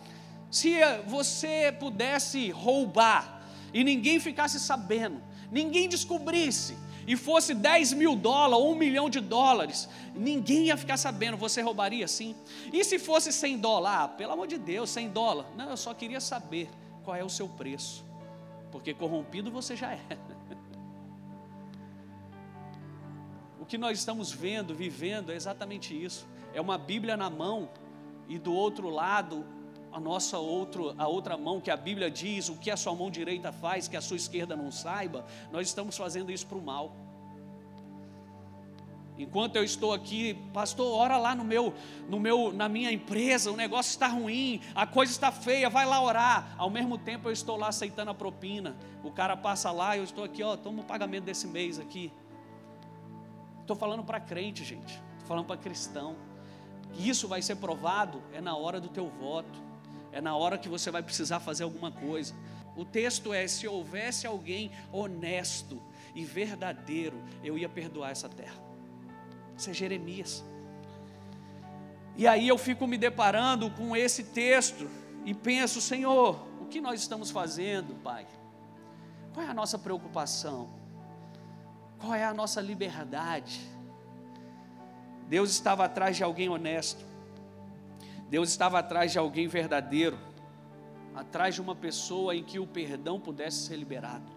Se 0.50 0.76
você 1.06 1.74
pudesse 1.78 2.50
roubar 2.50 3.42
e 3.72 3.84
ninguém 3.84 4.18
ficasse 4.18 4.58
sabendo, 4.58 5.22
ninguém 5.50 5.88
descobrisse, 5.88 6.76
e 7.08 7.16
fosse 7.16 7.54
10 7.54 7.94
mil 7.94 8.14
dólares 8.14 8.62
ou 8.62 8.70
um 8.70 8.74
milhão 8.74 9.08
de 9.08 9.18
dólares, 9.18 9.88
ninguém 10.14 10.66
ia 10.66 10.76
ficar 10.76 10.98
sabendo, 10.98 11.38
você 11.38 11.62
roubaria 11.62 12.06
sim? 12.06 12.36
E 12.70 12.84
se 12.84 12.98
fosse 12.98 13.32
100 13.32 13.56
dólares? 13.56 13.98
Ah, 13.98 14.08
pelo 14.08 14.34
amor 14.34 14.46
de 14.46 14.58
Deus, 14.58 14.90
100 14.90 15.08
dólares. 15.08 15.50
Não, 15.56 15.70
eu 15.70 15.76
só 15.78 15.94
queria 15.94 16.20
saber 16.20 16.68
qual 17.02 17.16
é 17.16 17.24
o 17.24 17.30
seu 17.30 17.48
preço, 17.48 18.04
porque 18.70 18.92
corrompido 18.92 19.50
você 19.50 19.74
já 19.74 19.92
é. 19.92 20.00
O 23.58 23.64
que 23.64 23.78
nós 23.78 23.98
estamos 23.98 24.30
vendo, 24.30 24.74
vivendo, 24.74 25.32
é 25.32 25.34
exatamente 25.34 25.94
isso. 25.94 26.26
É 26.52 26.60
uma 26.60 26.76
Bíblia 26.76 27.16
na 27.16 27.30
mão 27.30 27.70
e 28.28 28.38
do 28.38 28.52
outro 28.52 28.90
lado 28.90 29.46
a 29.92 30.00
nossa 30.00 30.38
outro, 30.38 30.94
a 30.98 31.06
outra 31.06 31.36
mão, 31.36 31.60
que 31.60 31.70
a 31.70 31.76
Bíblia 31.76 32.10
diz, 32.10 32.48
o 32.48 32.56
que 32.56 32.70
a 32.70 32.76
sua 32.76 32.94
mão 32.94 33.10
direita 33.10 33.52
faz, 33.52 33.88
que 33.88 33.96
a 33.96 34.00
sua 34.00 34.16
esquerda 34.16 34.56
não 34.56 34.70
saiba, 34.70 35.24
nós 35.50 35.68
estamos 35.68 35.96
fazendo 35.96 36.30
isso 36.30 36.46
para 36.46 36.58
o 36.58 36.62
mal. 36.62 36.94
Enquanto 39.18 39.56
eu 39.56 39.64
estou 39.64 39.92
aqui, 39.92 40.34
pastor, 40.52 40.96
ora 40.96 41.18
lá 41.18 41.34
no 41.34 41.42
meu, 41.42 41.74
no 42.08 42.20
meu, 42.20 42.52
na 42.52 42.68
minha 42.68 42.92
empresa, 42.92 43.50
o 43.50 43.56
negócio 43.56 43.90
está 43.90 44.06
ruim, 44.06 44.60
a 44.76 44.86
coisa 44.86 45.10
está 45.10 45.32
feia, 45.32 45.68
vai 45.68 45.84
lá 45.84 46.00
orar. 46.00 46.54
Ao 46.56 46.70
mesmo 46.70 46.96
tempo 46.96 47.28
eu 47.28 47.32
estou 47.32 47.56
lá 47.56 47.66
aceitando 47.66 48.12
a 48.12 48.14
propina. 48.14 48.76
O 49.02 49.10
cara 49.10 49.36
passa 49.36 49.72
lá, 49.72 49.96
eu 49.96 50.04
estou 50.04 50.22
aqui, 50.22 50.40
ó, 50.44 50.56
toma 50.56 50.82
o 50.82 50.84
pagamento 50.84 51.24
desse 51.24 51.48
mês 51.48 51.80
aqui. 51.80 52.12
Estou 53.60 53.74
falando 53.74 54.04
para 54.04 54.20
crente, 54.20 54.64
gente. 54.64 54.94
Estou 55.14 55.26
falando 55.26 55.46
para 55.46 55.56
cristão. 55.56 56.14
Isso 56.96 57.26
vai 57.26 57.42
ser 57.42 57.56
provado 57.56 58.22
é 58.32 58.40
na 58.40 58.56
hora 58.56 58.80
do 58.80 58.88
teu 58.88 59.08
voto 59.08 59.67
é 60.12 60.20
na 60.20 60.36
hora 60.36 60.58
que 60.58 60.68
você 60.68 60.90
vai 60.90 61.02
precisar 61.02 61.40
fazer 61.40 61.64
alguma 61.64 61.90
coisa. 61.90 62.34
O 62.76 62.84
texto 62.84 63.32
é: 63.32 63.46
se 63.46 63.66
houvesse 63.66 64.26
alguém 64.26 64.70
honesto 64.92 65.82
e 66.14 66.24
verdadeiro, 66.24 67.22
eu 67.42 67.58
ia 67.58 67.68
perdoar 67.68 68.10
essa 68.10 68.28
terra. 68.28 68.58
Isso 69.56 69.70
é 69.70 69.72
Jeremias. 69.72 70.44
E 72.16 72.26
aí 72.26 72.48
eu 72.48 72.58
fico 72.58 72.86
me 72.86 72.98
deparando 72.98 73.70
com 73.70 73.96
esse 73.96 74.24
texto 74.24 74.88
e 75.24 75.34
penso, 75.34 75.80
Senhor, 75.80 76.36
o 76.60 76.66
que 76.66 76.80
nós 76.80 77.00
estamos 77.00 77.30
fazendo, 77.30 77.94
Pai? 78.02 78.26
Qual 79.32 79.46
é 79.46 79.48
a 79.48 79.54
nossa 79.54 79.78
preocupação? 79.78 80.68
Qual 81.98 82.14
é 82.14 82.24
a 82.24 82.34
nossa 82.34 82.60
liberdade? 82.60 83.60
Deus 85.28 85.50
estava 85.50 85.84
atrás 85.84 86.16
de 86.16 86.24
alguém 86.24 86.48
honesto. 86.48 87.04
Deus 88.28 88.50
estava 88.50 88.78
atrás 88.78 89.12
de 89.12 89.18
alguém 89.18 89.48
verdadeiro, 89.48 90.18
atrás 91.14 91.54
de 91.54 91.60
uma 91.60 91.74
pessoa 91.74 92.36
em 92.36 92.44
que 92.44 92.58
o 92.58 92.66
perdão 92.66 93.18
pudesse 93.18 93.66
ser 93.66 93.76
liberado. 93.76 94.30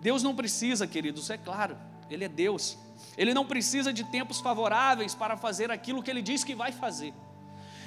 Deus 0.00 0.22
não 0.22 0.34
precisa, 0.34 0.86
queridos, 0.86 1.30
é 1.30 1.38
claro, 1.38 1.76
Ele 2.10 2.24
é 2.24 2.28
Deus. 2.28 2.76
Ele 3.16 3.32
não 3.32 3.46
precisa 3.46 3.92
de 3.92 4.04
tempos 4.04 4.40
favoráveis 4.40 5.14
para 5.14 5.36
fazer 5.36 5.70
aquilo 5.70 6.02
que 6.02 6.10
Ele 6.10 6.22
diz 6.22 6.44
que 6.44 6.54
vai 6.54 6.72
fazer. 6.72 7.14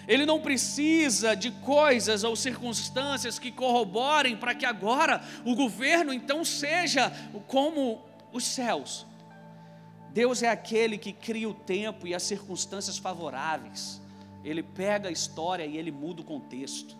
Ele 0.07 0.25
não 0.25 0.39
precisa 0.39 1.35
de 1.35 1.51
coisas 1.51 2.24
ou 2.24 2.35
circunstâncias 2.35 3.39
que 3.39 3.51
corroborem 3.51 4.38
para 4.38 4.53
que 4.53 4.65
agora 4.65 5.24
o 5.43 5.55
governo 5.55 6.13
então 6.13 6.45
seja 6.45 7.12
como 7.47 8.01
os 8.31 8.43
céus. 8.43 9.05
Deus 10.12 10.43
é 10.43 10.50
aquele 10.50 10.97
que 10.97 11.12
cria 11.12 11.50
o 11.50 11.53
tempo 11.53 12.07
e 12.07 12.13
as 12.13 12.24
circunstâncias 12.24 12.97
favoráveis. 12.97 14.01
Ele 14.45 14.61
pega 14.61 15.09
a 15.09 15.11
história 15.11 15.65
e 15.65 15.75
ele 15.75 15.91
muda 15.91 16.21
o 16.21 16.23
contexto. 16.23 16.95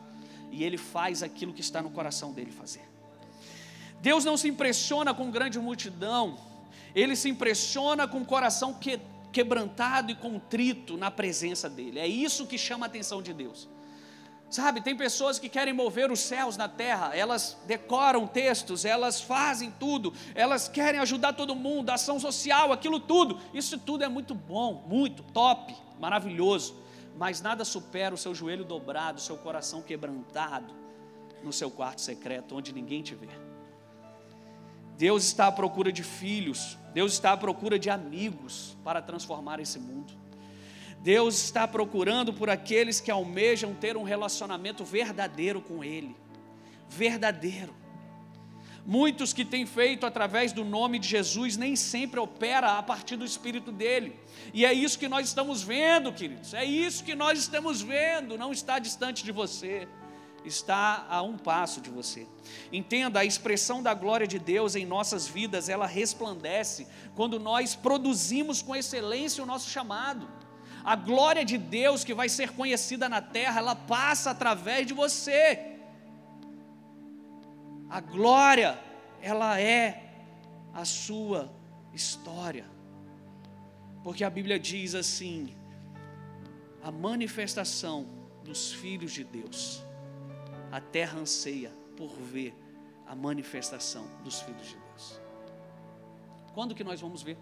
E 0.51 0.63
ele 0.63 0.77
faz 0.77 1.21
aquilo 1.21 1.53
que 1.53 1.61
está 1.61 1.81
no 1.81 1.91
coração 1.91 2.33
dele 2.33 2.51
fazer. 2.51 2.81
Deus 4.01 4.25
não 4.25 4.35
se 4.35 4.47
impressiona 4.47 5.13
com 5.13 5.31
grande 5.31 5.59
multidão, 5.59 6.37
ele 6.93 7.15
se 7.15 7.29
impressiona 7.29 8.07
com 8.07 8.19
o 8.19 8.25
coração 8.25 8.73
que, 8.73 8.99
quebrantado 9.31 10.11
e 10.11 10.15
contrito 10.15 10.97
na 10.97 11.11
presença 11.11 11.69
dele. 11.69 11.99
É 11.99 12.07
isso 12.07 12.47
que 12.47 12.57
chama 12.57 12.85
a 12.85 12.87
atenção 12.87 13.21
de 13.21 13.33
Deus. 13.33 13.67
Sabe, 14.49 14.79
tem 14.79 14.95
pessoas 14.95 15.39
que 15.39 15.49
querem 15.49 15.73
mover 15.73 16.11
os 16.11 16.19
céus 16.19 16.55
na 16.55 16.69
terra, 16.69 17.15
elas 17.15 17.57
decoram 17.65 18.27
textos, 18.27 18.85
elas 18.85 19.19
fazem 19.19 19.73
tudo, 19.79 20.13
elas 20.35 20.69
querem 20.69 20.99
ajudar 20.99 21.33
todo 21.33 21.55
mundo, 21.55 21.89
ação 21.89 22.19
social, 22.19 22.71
aquilo 22.71 22.99
tudo. 22.99 23.39
Isso 23.53 23.77
tudo 23.77 24.03
é 24.03 24.07
muito 24.07 24.33
bom, 24.33 24.85
muito 24.87 25.23
top, 25.23 25.75
maravilhoso 25.99 26.84
mas 27.17 27.41
nada 27.41 27.63
supera 27.63 28.13
o 28.13 28.17
seu 28.17 28.36
joelho 28.36 28.65
dobrado, 28.65 29.17
o 29.17 29.22
seu 29.22 29.38
coração 29.38 29.81
quebrantado 29.81 30.74
no 31.43 31.53
seu 31.53 31.72
quarto 31.72 32.01
secreto, 32.01 32.55
onde 32.55 32.74
ninguém 32.74 33.01
te 33.01 33.15
vê. 33.15 33.29
Deus 34.98 35.25
está 35.25 35.48
à 35.48 35.51
procura 35.51 35.91
de 35.91 36.03
filhos, 36.03 36.77
Deus 36.93 37.13
está 37.13 37.34
à 37.34 37.38
procura 37.38 37.77
de 37.77 37.89
amigos 37.89 38.77
para 38.84 39.01
transformar 39.01 39.60
esse 39.60 39.77
mundo. 39.77 40.13
Deus 41.01 41.36
está 41.36 41.67
procurando 41.67 42.34
por 42.34 42.50
aqueles 42.50 43.00
que 43.00 43.12
almejam 43.12 43.75
ter 43.75 43.95
um 43.95 44.03
relacionamento 44.03 44.84
verdadeiro 44.84 45.62
com 45.62 45.84
Ele. 45.84 46.15
Verdadeiro. 46.89 47.75
Muitos 48.85 49.33
que 49.33 49.43
têm 49.43 49.65
feito 49.65 50.05
através 50.05 50.51
do 50.51 50.63
nome 50.63 50.99
de 50.99 51.07
Jesus 51.07 51.57
nem 51.57 51.75
sempre 51.75 52.19
opera 52.19 52.77
a 52.77 52.83
partir 52.83 53.15
do 53.15 53.25
espírito 53.25 53.71
dele. 53.71 54.15
E 54.53 54.63
é 54.63 54.71
isso 54.71 54.99
que 54.99 55.07
nós 55.07 55.27
estamos 55.27 55.63
vendo, 55.63 56.13
queridos. 56.13 56.53
É 56.53 56.63
isso 56.63 57.03
que 57.03 57.15
nós 57.15 57.39
estamos 57.39 57.81
vendo, 57.81 58.37
não 58.37 58.51
está 58.51 58.77
distante 58.77 59.23
de 59.23 59.31
você. 59.31 59.87
Está 60.45 61.07
a 61.09 61.23
um 61.23 61.35
passo 61.35 61.81
de 61.81 61.89
você. 61.89 62.27
Entenda, 62.71 63.21
a 63.21 63.25
expressão 63.25 63.81
da 63.81 63.95
glória 63.95 64.27
de 64.27 64.37
Deus 64.37 64.75
em 64.75 64.85
nossas 64.85 65.27
vidas, 65.27 65.67
ela 65.67 65.87
resplandece 65.87 66.85
quando 67.15 67.39
nós 67.39 67.73
produzimos 67.73 68.61
com 68.61 68.75
excelência 68.75 69.43
o 69.43 69.47
nosso 69.47 69.67
chamado. 69.67 70.29
A 70.83 70.95
glória 70.95 71.43
de 71.43 71.57
Deus 71.57 72.03
que 72.03 72.13
vai 72.13 72.29
ser 72.29 72.51
conhecida 72.51 73.09
na 73.09 73.19
terra, 73.19 73.59
ela 73.59 73.75
passa 73.75 74.29
através 74.29 74.85
de 74.85 74.93
você. 74.93 75.75
A 77.95 78.01
glória, 78.01 78.77
ela 79.21 79.57
é 79.57 80.03
a 80.73 80.83
sua 80.83 81.49
história. 81.93 82.65
Porque 84.03 84.21
a 84.21 84.29
Bíblia 84.29 84.59
diz 84.59 84.93
assim: 84.95 85.55
a 86.83 86.91
manifestação 86.91 88.05
dos 88.43 88.73
filhos 88.73 89.13
de 89.13 89.23
Deus. 89.23 89.81
A 90.73 90.81
terra 90.81 91.17
anseia 91.17 91.71
por 91.95 92.09
ver 92.09 92.53
a 93.07 93.15
manifestação 93.15 94.05
dos 94.25 94.41
filhos 94.41 94.67
de 94.67 94.75
Deus. 94.75 95.21
Quando 96.53 96.75
que 96.75 96.83
nós 96.83 96.99
vamos 96.99 97.23
ver? 97.23 97.37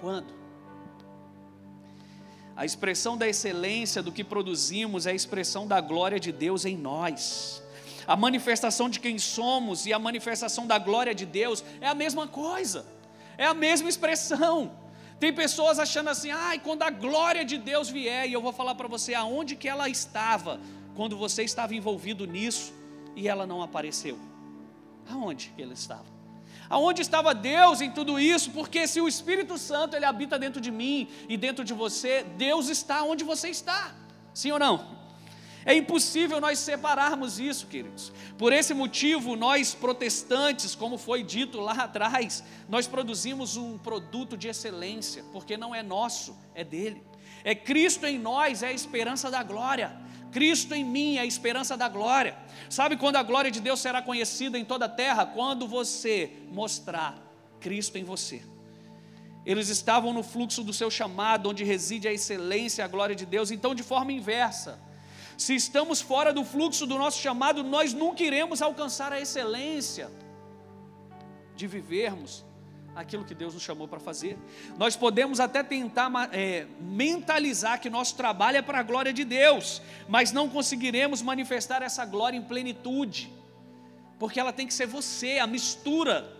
Quando? 0.00 0.34
A 2.56 2.64
expressão 2.64 3.16
da 3.16 3.28
excelência 3.28 4.02
do 4.02 4.10
que 4.10 4.24
produzimos 4.24 5.06
é 5.06 5.12
a 5.12 5.14
expressão 5.14 5.68
da 5.68 5.80
glória 5.80 6.18
de 6.18 6.32
Deus 6.32 6.64
em 6.64 6.76
nós 6.76 7.64
a 8.06 8.16
manifestação 8.16 8.88
de 8.88 9.00
quem 9.00 9.18
somos 9.18 9.86
e 9.86 9.92
a 9.92 9.98
manifestação 9.98 10.66
da 10.66 10.78
glória 10.78 11.14
de 11.14 11.26
Deus 11.26 11.64
é 11.80 11.88
a 11.88 11.94
mesma 11.94 12.26
coisa, 12.26 12.86
é 13.36 13.46
a 13.46 13.54
mesma 13.54 13.88
expressão. 13.88 14.72
Tem 15.18 15.32
pessoas 15.32 15.78
achando 15.78 16.10
assim, 16.10 16.30
ai, 16.30 16.56
ah, 16.56 16.60
quando 16.60 16.82
a 16.82 16.90
glória 16.90 17.44
de 17.44 17.56
Deus 17.56 17.88
vier, 17.88 18.28
e 18.28 18.32
eu 18.32 18.42
vou 18.42 18.52
falar 18.52 18.74
para 18.74 18.86
você 18.86 19.14
aonde 19.14 19.56
que 19.56 19.68
ela 19.68 19.88
estava 19.88 20.60
quando 20.94 21.16
você 21.16 21.42
estava 21.42 21.74
envolvido 21.74 22.26
nisso 22.26 22.72
e 23.14 23.26
ela 23.26 23.46
não 23.46 23.62
apareceu. 23.62 24.18
Aonde 25.08 25.52
que 25.56 25.62
ela 25.62 25.72
estava? 25.72 26.04
Aonde 26.68 27.00
estava 27.00 27.34
Deus 27.34 27.80
em 27.80 27.90
tudo 27.90 28.18
isso? 28.18 28.50
Porque 28.50 28.86
se 28.86 29.00
o 29.00 29.08
Espírito 29.08 29.56
Santo 29.56 29.96
ele 29.96 30.04
habita 30.04 30.38
dentro 30.38 30.60
de 30.60 30.70
mim 30.70 31.08
e 31.28 31.36
dentro 31.36 31.64
de 31.64 31.72
você, 31.72 32.24
Deus 32.36 32.68
está 32.68 33.02
onde 33.02 33.24
você 33.24 33.48
está. 33.48 33.94
Sim 34.34 34.50
ou 34.52 34.58
não? 34.58 34.96
É 35.66 35.74
impossível 35.74 36.40
nós 36.40 36.60
separarmos 36.60 37.40
isso, 37.40 37.66
queridos. 37.66 38.12
Por 38.38 38.52
esse 38.52 38.72
motivo, 38.72 39.34
nós 39.34 39.74
protestantes, 39.74 40.76
como 40.76 40.96
foi 40.96 41.24
dito 41.24 41.60
lá 41.60 41.72
atrás, 41.72 42.44
nós 42.68 42.86
produzimos 42.86 43.56
um 43.56 43.76
produto 43.76 44.36
de 44.36 44.46
excelência, 44.46 45.24
porque 45.32 45.56
não 45.56 45.74
é 45.74 45.82
nosso, 45.82 46.38
é 46.54 46.62
dele. 46.62 47.02
É 47.42 47.52
Cristo 47.52 48.06
em 48.06 48.16
nós, 48.16 48.62
é 48.62 48.68
a 48.68 48.72
esperança 48.72 49.28
da 49.28 49.42
glória. 49.42 50.00
Cristo 50.30 50.72
em 50.72 50.84
mim 50.84 51.16
é 51.16 51.22
a 51.22 51.26
esperança 51.26 51.76
da 51.76 51.88
glória. 51.88 52.38
Sabe 52.70 52.96
quando 52.96 53.16
a 53.16 53.22
glória 53.24 53.50
de 53.50 53.60
Deus 53.60 53.80
será 53.80 54.00
conhecida 54.00 54.56
em 54.56 54.64
toda 54.64 54.84
a 54.84 54.88
terra? 54.88 55.26
Quando 55.26 55.66
você 55.66 56.30
mostrar 56.52 57.18
Cristo 57.58 57.98
em 57.98 58.04
você. 58.04 58.40
Eles 59.44 59.68
estavam 59.68 60.12
no 60.12 60.22
fluxo 60.22 60.62
do 60.62 60.72
seu 60.72 60.92
chamado, 60.92 61.48
onde 61.48 61.64
reside 61.64 62.06
a 62.06 62.12
excelência 62.12 62.82
e 62.82 62.84
a 62.84 62.88
glória 62.88 63.16
de 63.16 63.26
Deus, 63.26 63.50
então 63.50 63.74
de 63.74 63.82
forma 63.82 64.12
inversa. 64.12 64.85
Se 65.36 65.54
estamos 65.54 66.00
fora 66.00 66.32
do 66.32 66.44
fluxo 66.44 66.86
do 66.86 66.96
nosso 66.96 67.20
chamado, 67.20 67.62
nós 67.62 67.92
nunca 67.92 68.22
iremos 68.22 68.62
alcançar 68.62 69.12
a 69.12 69.20
excelência 69.20 70.10
de 71.54 71.66
vivermos 71.66 72.44
aquilo 72.96 73.24
que 73.24 73.34
Deus 73.34 73.52
nos 73.52 73.62
chamou 73.62 73.86
para 73.86 74.00
fazer. 74.00 74.38
Nós 74.78 74.96
podemos 74.96 75.38
até 75.38 75.62
tentar 75.62 76.10
é, 76.32 76.66
mentalizar 76.80 77.78
que 77.78 77.90
nosso 77.90 78.16
trabalho 78.16 78.56
é 78.56 78.62
para 78.62 78.80
a 78.80 78.82
glória 78.82 79.12
de 79.12 79.22
Deus, 79.22 79.82
mas 80.08 80.32
não 80.32 80.48
conseguiremos 80.48 81.20
manifestar 81.20 81.82
essa 81.82 82.06
glória 82.06 82.38
em 82.38 82.42
plenitude, 82.42 83.30
porque 84.18 84.40
ela 84.40 84.52
tem 84.52 84.66
que 84.66 84.72
ser 84.72 84.86
você, 84.86 85.38
a 85.38 85.46
mistura 85.46 86.34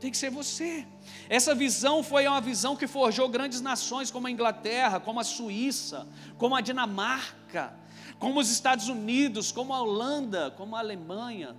tem 0.00 0.10
que 0.10 0.16
ser 0.16 0.30
você. 0.30 0.84
Essa 1.28 1.54
visão 1.54 2.02
foi 2.02 2.26
uma 2.26 2.40
visão 2.40 2.74
que 2.74 2.86
forjou 2.86 3.28
grandes 3.28 3.60
nações 3.60 4.10
como 4.10 4.26
a 4.26 4.30
Inglaterra, 4.30 4.98
como 4.98 5.20
a 5.20 5.24
Suíça, 5.24 6.08
como 6.38 6.56
a 6.56 6.60
Dinamarca, 6.60 7.72
como 8.18 8.40
os 8.40 8.50
Estados 8.50 8.88
Unidos, 8.88 9.52
como 9.52 9.72
a 9.72 9.80
Holanda, 9.80 10.50
como 10.52 10.76
a 10.76 10.78
Alemanha. 10.78 11.56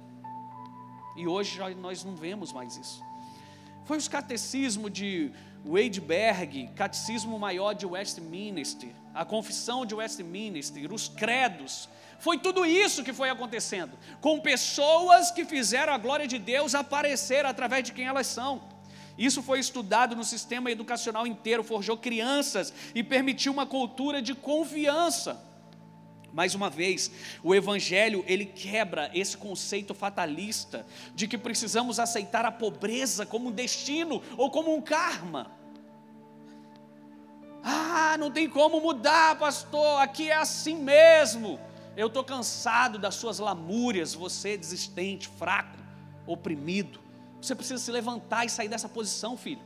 E 1.15 1.27
hoje 1.27 1.59
nós 1.75 2.03
não 2.03 2.15
vemos 2.15 2.51
mais 2.51 2.77
isso. 2.77 3.03
Foi 3.85 3.97
os 3.97 4.07
catecismos 4.07 4.91
de 4.91 5.31
Weidberg, 5.65 6.69
Catecismo 6.75 7.38
Maior 7.39 7.73
de 7.73 7.85
Westminster, 7.85 8.89
a 9.13 9.23
Confissão 9.23 9.85
de 9.85 9.93
Westminster, 9.93 10.91
os 10.91 11.07
credos. 11.07 11.88
Foi 12.19 12.38
tudo 12.38 12.65
isso 12.65 13.03
que 13.03 13.13
foi 13.13 13.29
acontecendo, 13.29 13.97
com 14.21 14.39
pessoas 14.39 15.31
que 15.31 15.45
fizeram 15.45 15.93
a 15.93 15.97
glória 15.97 16.27
de 16.27 16.39
Deus 16.39 16.73
aparecer 16.73 17.45
através 17.45 17.83
de 17.83 17.91
quem 17.91 18.05
elas 18.05 18.27
são. 18.27 18.62
Isso 19.17 19.43
foi 19.43 19.59
estudado 19.59 20.15
no 20.15 20.23
sistema 20.23 20.71
educacional 20.71 21.27
inteiro, 21.27 21.63
forjou 21.63 21.97
crianças 21.97 22.73
e 22.95 23.03
permitiu 23.03 23.51
uma 23.53 23.65
cultura 23.65 24.21
de 24.21 24.33
confiança. 24.33 25.39
Mais 26.33 26.55
uma 26.55 26.67
vez, 26.67 27.11
o 27.43 27.53
evangelho, 27.53 28.25
ele 28.27 28.45
quebra 28.45 29.11
esse 29.13 29.37
conceito 29.37 29.93
fatalista 29.93 30.83
de 31.13 31.27
que 31.27 31.37
precisamos 31.37 31.99
aceitar 31.99 32.43
a 32.43 32.51
pobreza 32.51 33.23
como 33.23 33.49
um 33.49 33.51
destino 33.51 34.19
ou 34.35 34.49
como 34.49 34.75
um 34.75 34.81
karma. 34.81 35.51
Ah, 37.63 38.17
não 38.17 38.31
tem 38.31 38.49
como 38.49 38.81
mudar, 38.81 39.37
pastor, 39.37 40.01
aqui 40.01 40.31
é 40.31 40.35
assim 40.35 40.75
mesmo. 40.75 41.59
Eu 41.95 42.07
estou 42.07 42.23
cansado 42.23 42.97
das 42.97 43.13
suas 43.13 43.37
lamúrias, 43.37 44.15
você 44.15 44.57
desistente, 44.57 45.27
fraco, 45.37 45.77
oprimido. 46.25 46.99
Você 47.39 47.53
precisa 47.53 47.77
se 47.81 47.91
levantar 47.91 48.43
e 48.43 48.49
sair 48.49 48.67
dessa 48.67 48.89
posição, 48.89 49.37
filho. 49.37 49.61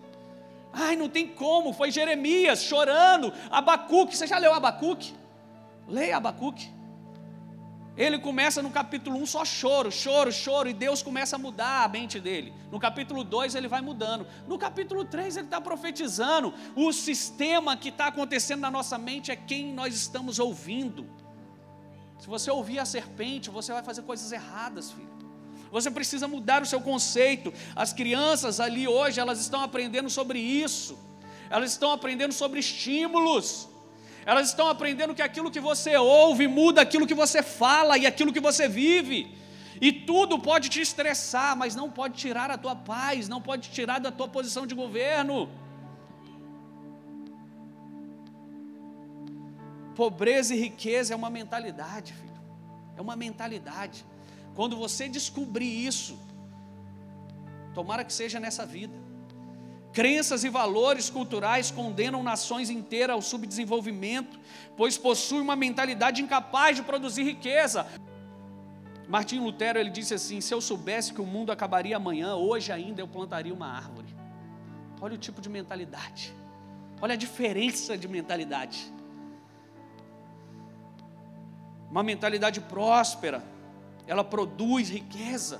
Ai, 0.73 0.97
não 0.97 1.07
tem 1.07 1.29
como, 1.29 1.71
foi 1.71 1.91
Jeremias 1.91 2.61
chorando, 2.61 3.33
Abacuque, 3.49 4.17
você 4.17 4.27
já 4.27 4.37
leu 4.37 4.53
Abacuque? 4.53 5.13
Leia 5.87 6.17
Abacuque. 6.17 6.69
Ele 7.97 8.19
começa 8.19 8.61
no 8.61 8.69
capítulo 8.69 9.17
1 9.17 9.25
só 9.25 9.43
choro, 9.43 9.91
choro, 9.91 10.31
choro, 10.31 10.69
e 10.69 10.73
Deus 10.73 11.01
começa 11.01 11.35
a 11.35 11.39
mudar 11.39 11.83
a 11.83 11.87
mente 11.87 12.19
dele. 12.19 12.53
No 12.71 12.79
capítulo 12.79 13.23
2 13.23 13.55
ele 13.55 13.67
vai 13.67 13.81
mudando. 13.81 14.27
No 14.47 14.57
capítulo 14.59 15.03
3 15.03 15.37
ele 15.37 15.47
está 15.47 15.59
profetizando. 15.59 16.53
O 16.75 16.93
sistema 16.93 17.75
que 17.75 17.89
está 17.89 18.07
acontecendo 18.07 18.59
na 18.59 18.69
nossa 18.69 18.99
mente 18.99 19.31
é 19.31 19.35
quem 19.35 19.73
nós 19.73 19.95
estamos 19.95 20.37
ouvindo. 20.37 21.09
Se 22.19 22.27
você 22.27 22.51
ouvir 22.51 22.77
a 22.77 22.85
serpente, 22.85 23.49
você 23.49 23.73
vai 23.73 23.81
fazer 23.81 24.03
coisas 24.03 24.31
erradas, 24.31 24.91
filho. 24.91 25.17
Você 25.71 25.89
precisa 25.89 26.27
mudar 26.27 26.61
o 26.61 26.65
seu 26.67 26.79
conceito. 26.79 27.51
As 27.75 27.93
crianças 27.93 28.59
ali 28.59 28.87
hoje, 28.87 29.19
elas 29.19 29.39
estão 29.39 29.61
aprendendo 29.61 30.09
sobre 30.09 30.39
isso. 30.39 30.97
Elas 31.49 31.71
estão 31.71 31.91
aprendendo 31.91 32.33
sobre 32.33 32.59
estímulos. 32.59 33.67
Elas 34.31 34.49
estão 34.49 34.67
aprendendo 34.67 35.15
que 35.15 35.21
aquilo 35.21 35.49
que 35.49 35.61
você 35.67 35.95
ouve 35.95 36.45
muda 36.49 36.81
aquilo 36.81 37.07
que 37.07 37.13
você 37.23 37.41
fala 37.41 37.97
e 37.97 38.05
aquilo 38.05 38.33
que 38.33 38.41
você 38.41 38.67
vive. 38.67 39.19
E 39.79 39.89
tudo 40.09 40.37
pode 40.37 40.67
te 40.67 40.81
estressar, 40.81 41.55
mas 41.55 41.77
não 41.81 41.89
pode 41.89 42.15
tirar 42.23 42.51
a 42.51 42.57
tua 42.57 42.75
paz, 42.75 43.29
não 43.29 43.41
pode 43.41 43.69
tirar 43.69 43.99
da 43.99 44.11
tua 44.11 44.27
posição 44.27 44.67
de 44.67 44.75
governo. 44.75 45.49
Pobreza 49.95 50.53
e 50.53 50.59
riqueza 50.59 51.13
é 51.13 51.15
uma 51.15 51.29
mentalidade, 51.29 52.11
filho. 52.11 52.41
É 52.97 53.01
uma 53.01 53.15
mentalidade. 53.15 54.05
Quando 54.55 54.75
você 54.75 55.07
descobrir 55.07 55.71
isso, 55.87 56.19
tomara 57.73 58.03
que 58.03 58.11
seja 58.11 58.41
nessa 58.41 58.65
vida. 58.65 59.06
Crenças 59.97 60.43
e 60.43 60.49
valores 60.49 61.09
culturais 61.09 61.71
condenam 61.71 62.21
nações 62.21 62.69
inteiras 62.69 63.15
ao 63.15 63.21
subdesenvolvimento, 63.21 64.39
pois 64.79 64.97
possuem 64.97 65.41
uma 65.41 65.55
mentalidade 65.55 66.21
incapaz 66.21 66.77
de 66.77 66.83
produzir 66.83 67.23
riqueza. 67.23 67.87
Martim 69.07 69.39
Lutero 69.39 69.79
ele 69.79 69.89
disse 69.89 70.13
assim: 70.13 70.39
se 70.39 70.53
eu 70.53 70.61
soubesse 70.61 71.13
que 71.15 71.21
o 71.21 71.25
mundo 71.25 71.51
acabaria 71.51 71.97
amanhã, 71.97 72.35
hoje 72.35 72.71
ainda 72.71 73.01
eu 73.01 73.07
plantaria 73.07 73.53
uma 73.53 73.69
árvore. 73.81 74.15
Olha 75.01 75.15
o 75.15 75.17
tipo 75.17 75.41
de 75.41 75.49
mentalidade. 75.49 76.31
Olha 77.01 77.15
a 77.15 77.17
diferença 77.17 77.97
de 77.97 78.07
mentalidade 78.07 78.79
uma 81.89 82.03
mentalidade 82.03 82.59
próspera, 82.61 83.43
ela 84.05 84.23
produz 84.23 84.89
riqueza. 84.89 85.59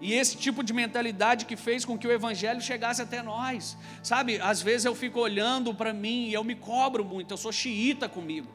E 0.00 0.14
esse 0.14 0.36
tipo 0.36 0.62
de 0.62 0.72
mentalidade 0.72 1.44
que 1.44 1.56
fez 1.56 1.84
com 1.84 1.98
que 1.98 2.06
o 2.06 2.12
Evangelho 2.12 2.60
chegasse 2.60 3.02
até 3.02 3.22
nós. 3.22 3.76
Sabe, 4.02 4.40
às 4.40 4.62
vezes 4.62 4.84
eu 4.84 4.94
fico 4.94 5.18
olhando 5.18 5.74
para 5.74 5.92
mim 5.92 6.28
e 6.28 6.32
eu 6.32 6.44
me 6.44 6.54
cobro 6.54 7.04
muito, 7.04 7.32
eu 7.32 7.36
sou 7.36 7.50
xiita 7.50 8.08
comigo. 8.08 8.48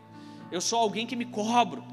Eu 0.51 0.61
sou 0.61 0.79
alguém 0.79 1.05
que 1.05 1.15
me 1.15 1.25
cobro. 1.25 1.83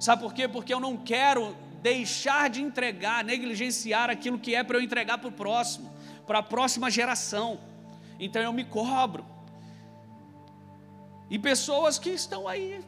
Sabe 0.00 0.22
por 0.22 0.34
quê? 0.34 0.48
Porque 0.48 0.72
eu 0.72 0.80
não 0.80 0.96
quero 0.96 1.54
deixar 1.82 2.50
de 2.50 2.60
entregar, 2.60 3.22
negligenciar 3.24 4.10
aquilo 4.10 4.38
que 4.38 4.54
é 4.54 4.64
para 4.64 4.78
eu 4.78 4.82
entregar 4.82 5.18
para 5.18 5.28
o 5.28 5.32
próximo, 5.32 5.92
para 6.26 6.38
a 6.40 6.42
próxima 6.42 6.90
geração. 6.90 7.60
Então 8.18 8.42
eu 8.42 8.52
me 8.52 8.64
cobro. 8.64 9.24
E 11.30 11.38
pessoas 11.38 11.98
que 11.98 12.10
estão 12.10 12.48
aí 12.48 12.80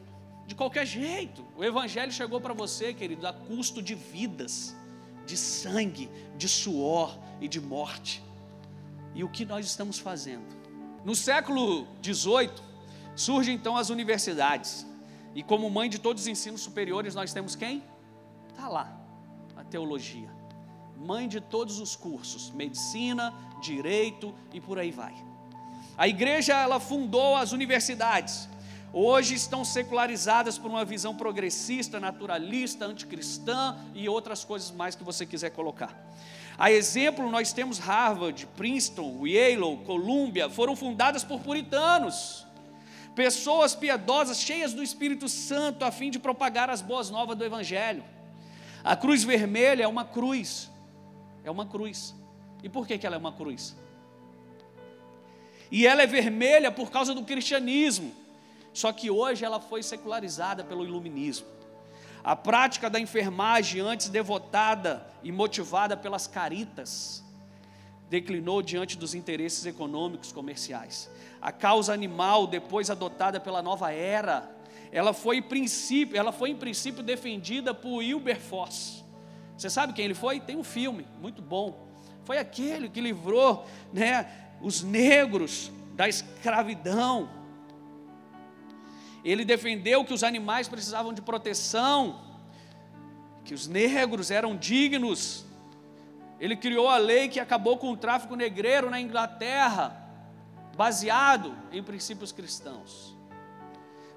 de 0.45 0.55
qualquer 0.55 0.85
jeito. 0.85 1.45
O 1.55 1.63
Evangelho 1.63 2.11
chegou 2.11 2.41
para 2.41 2.53
você, 2.53 2.93
querido, 2.93 3.25
a 3.25 3.31
custo 3.31 3.81
de 3.81 3.95
vidas, 3.95 4.75
de 5.31 5.37
sangue, 5.37 6.09
de 6.35 6.49
suor 6.49 7.17
e 7.39 7.47
de 7.47 7.61
morte. 7.61 8.21
E 9.15 9.23
o 9.23 9.29
que 9.29 9.45
nós 9.45 9.65
estamos 9.65 9.97
fazendo? 9.97 10.43
No 11.05 11.15
século 11.15 11.87
XVIII, 12.03 12.51
surgem 13.15 13.55
então 13.55 13.77
as 13.77 13.89
universidades. 13.89 14.85
E 15.33 15.41
como 15.41 15.69
mãe 15.69 15.89
de 15.89 15.99
todos 15.99 16.23
os 16.23 16.27
ensinos 16.27 16.59
superiores, 16.59 17.15
nós 17.15 17.31
temos 17.31 17.55
quem? 17.55 17.81
Está 18.49 18.67
lá, 18.67 18.93
a 19.55 19.63
teologia. 19.63 20.29
Mãe 20.97 21.29
de 21.29 21.39
todos 21.39 21.79
os 21.79 21.95
cursos, 21.95 22.51
medicina, 22.51 23.33
direito 23.61 24.35
e 24.51 24.59
por 24.59 24.77
aí 24.77 24.91
vai. 24.91 25.15
A 25.97 26.09
igreja 26.09 26.55
ela 26.55 26.77
fundou 26.77 27.37
as 27.37 27.53
universidades 27.53 28.49
hoje 28.93 29.35
estão 29.35 29.63
secularizadas 29.63 30.57
por 30.57 30.69
uma 30.69 30.83
visão 30.85 31.15
progressista, 31.15 31.99
naturalista, 31.99 32.85
anticristã 32.85 33.77
e 33.93 34.07
outras 34.09 34.43
coisas 34.43 34.71
mais 34.71 34.95
que 34.95 35.03
você 35.03 35.25
quiser 35.25 35.51
colocar. 35.51 35.95
A 36.57 36.71
exemplo, 36.71 37.29
nós 37.29 37.53
temos 37.53 37.79
Harvard, 37.79 38.45
Princeton, 38.55 39.25
Yale, 39.25 39.77
Columbia, 39.85 40.49
foram 40.49 40.75
fundadas 40.75 41.23
por 41.23 41.39
puritanos, 41.39 42.45
pessoas 43.15 43.73
piedosas, 43.73 44.39
cheias 44.39 44.73
do 44.73 44.83
Espírito 44.83 45.27
Santo, 45.27 45.83
a 45.83 45.91
fim 45.91 46.11
de 46.11 46.19
propagar 46.19 46.69
as 46.69 46.81
boas 46.81 47.09
novas 47.09 47.37
do 47.37 47.43
Evangelho. 47.43 48.03
A 48.83 48.95
cruz 48.95 49.23
vermelha 49.23 49.83
é 49.83 49.87
uma 49.87 50.05
cruz, 50.05 50.69
é 51.43 51.51
uma 51.51 51.65
cruz. 51.65 52.15
E 52.63 52.69
por 52.69 52.85
que, 52.85 52.97
que 52.97 53.05
ela 53.05 53.15
é 53.15 53.19
uma 53.19 53.31
cruz? 53.31 53.75
E 55.71 55.87
ela 55.87 56.03
é 56.03 56.07
vermelha 56.07 56.71
por 56.71 56.91
causa 56.91 57.13
do 57.13 57.23
cristianismo. 57.23 58.13
Só 58.73 58.91
que 58.91 59.09
hoje 59.09 59.43
ela 59.43 59.59
foi 59.59 59.83
secularizada 59.83 60.63
pelo 60.63 60.85
iluminismo. 60.85 61.47
A 62.23 62.35
prática 62.35 62.89
da 62.89 62.99
enfermagem, 62.99 63.81
antes 63.81 64.09
devotada 64.09 65.05
e 65.23 65.31
motivada 65.31 65.97
pelas 65.97 66.27
caritas, 66.27 67.23
declinou 68.09 68.61
diante 68.61 68.97
dos 68.97 69.15
interesses 69.15 69.65
econômicos 69.65 70.31
comerciais. 70.31 71.09
A 71.41 71.51
causa 71.51 71.93
animal, 71.93 72.45
depois 72.45 72.89
adotada 72.89 73.39
pela 73.39 73.61
nova 73.61 73.91
era, 73.91 74.49
ela 74.91 75.13
foi 75.13 75.37
em 75.37 75.41
princípio, 75.41 76.17
ela 76.17 76.31
foi 76.31 76.49
em 76.49 76.55
princípio 76.55 77.01
defendida 77.01 77.73
por 77.73 77.97
Wilberforce. 77.97 79.03
Você 79.57 79.69
sabe 79.69 79.93
quem 79.93 80.05
ele 80.05 80.13
foi? 80.13 80.39
Tem 80.39 80.57
um 80.57 80.63
filme 80.63 81.07
muito 81.19 81.41
bom. 81.41 81.87
Foi 82.23 82.37
aquele 82.37 82.89
que 82.89 83.01
livrou, 83.01 83.65
né, 83.91 84.29
os 84.61 84.83
negros 84.83 85.71
da 85.95 86.07
escravidão 86.07 87.29
ele 89.23 89.45
defendeu 89.45 90.03
que 90.03 90.13
os 90.13 90.23
animais 90.23 90.67
precisavam 90.67 91.13
de 91.13 91.21
proteção, 91.21 92.21
que 93.43 93.53
os 93.53 93.67
negros 93.67 94.31
eram 94.31 94.55
dignos. 94.55 95.45
Ele 96.39 96.55
criou 96.55 96.89
a 96.89 96.97
lei 96.97 97.29
que 97.29 97.39
acabou 97.39 97.77
com 97.77 97.91
o 97.91 97.97
tráfico 97.97 98.35
negreiro 98.35 98.89
na 98.89 98.99
Inglaterra, 98.99 99.95
baseado 100.75 101.55
em 101.71 101.83
princípios 101.83 102.31
cristãos. 102.31 103.15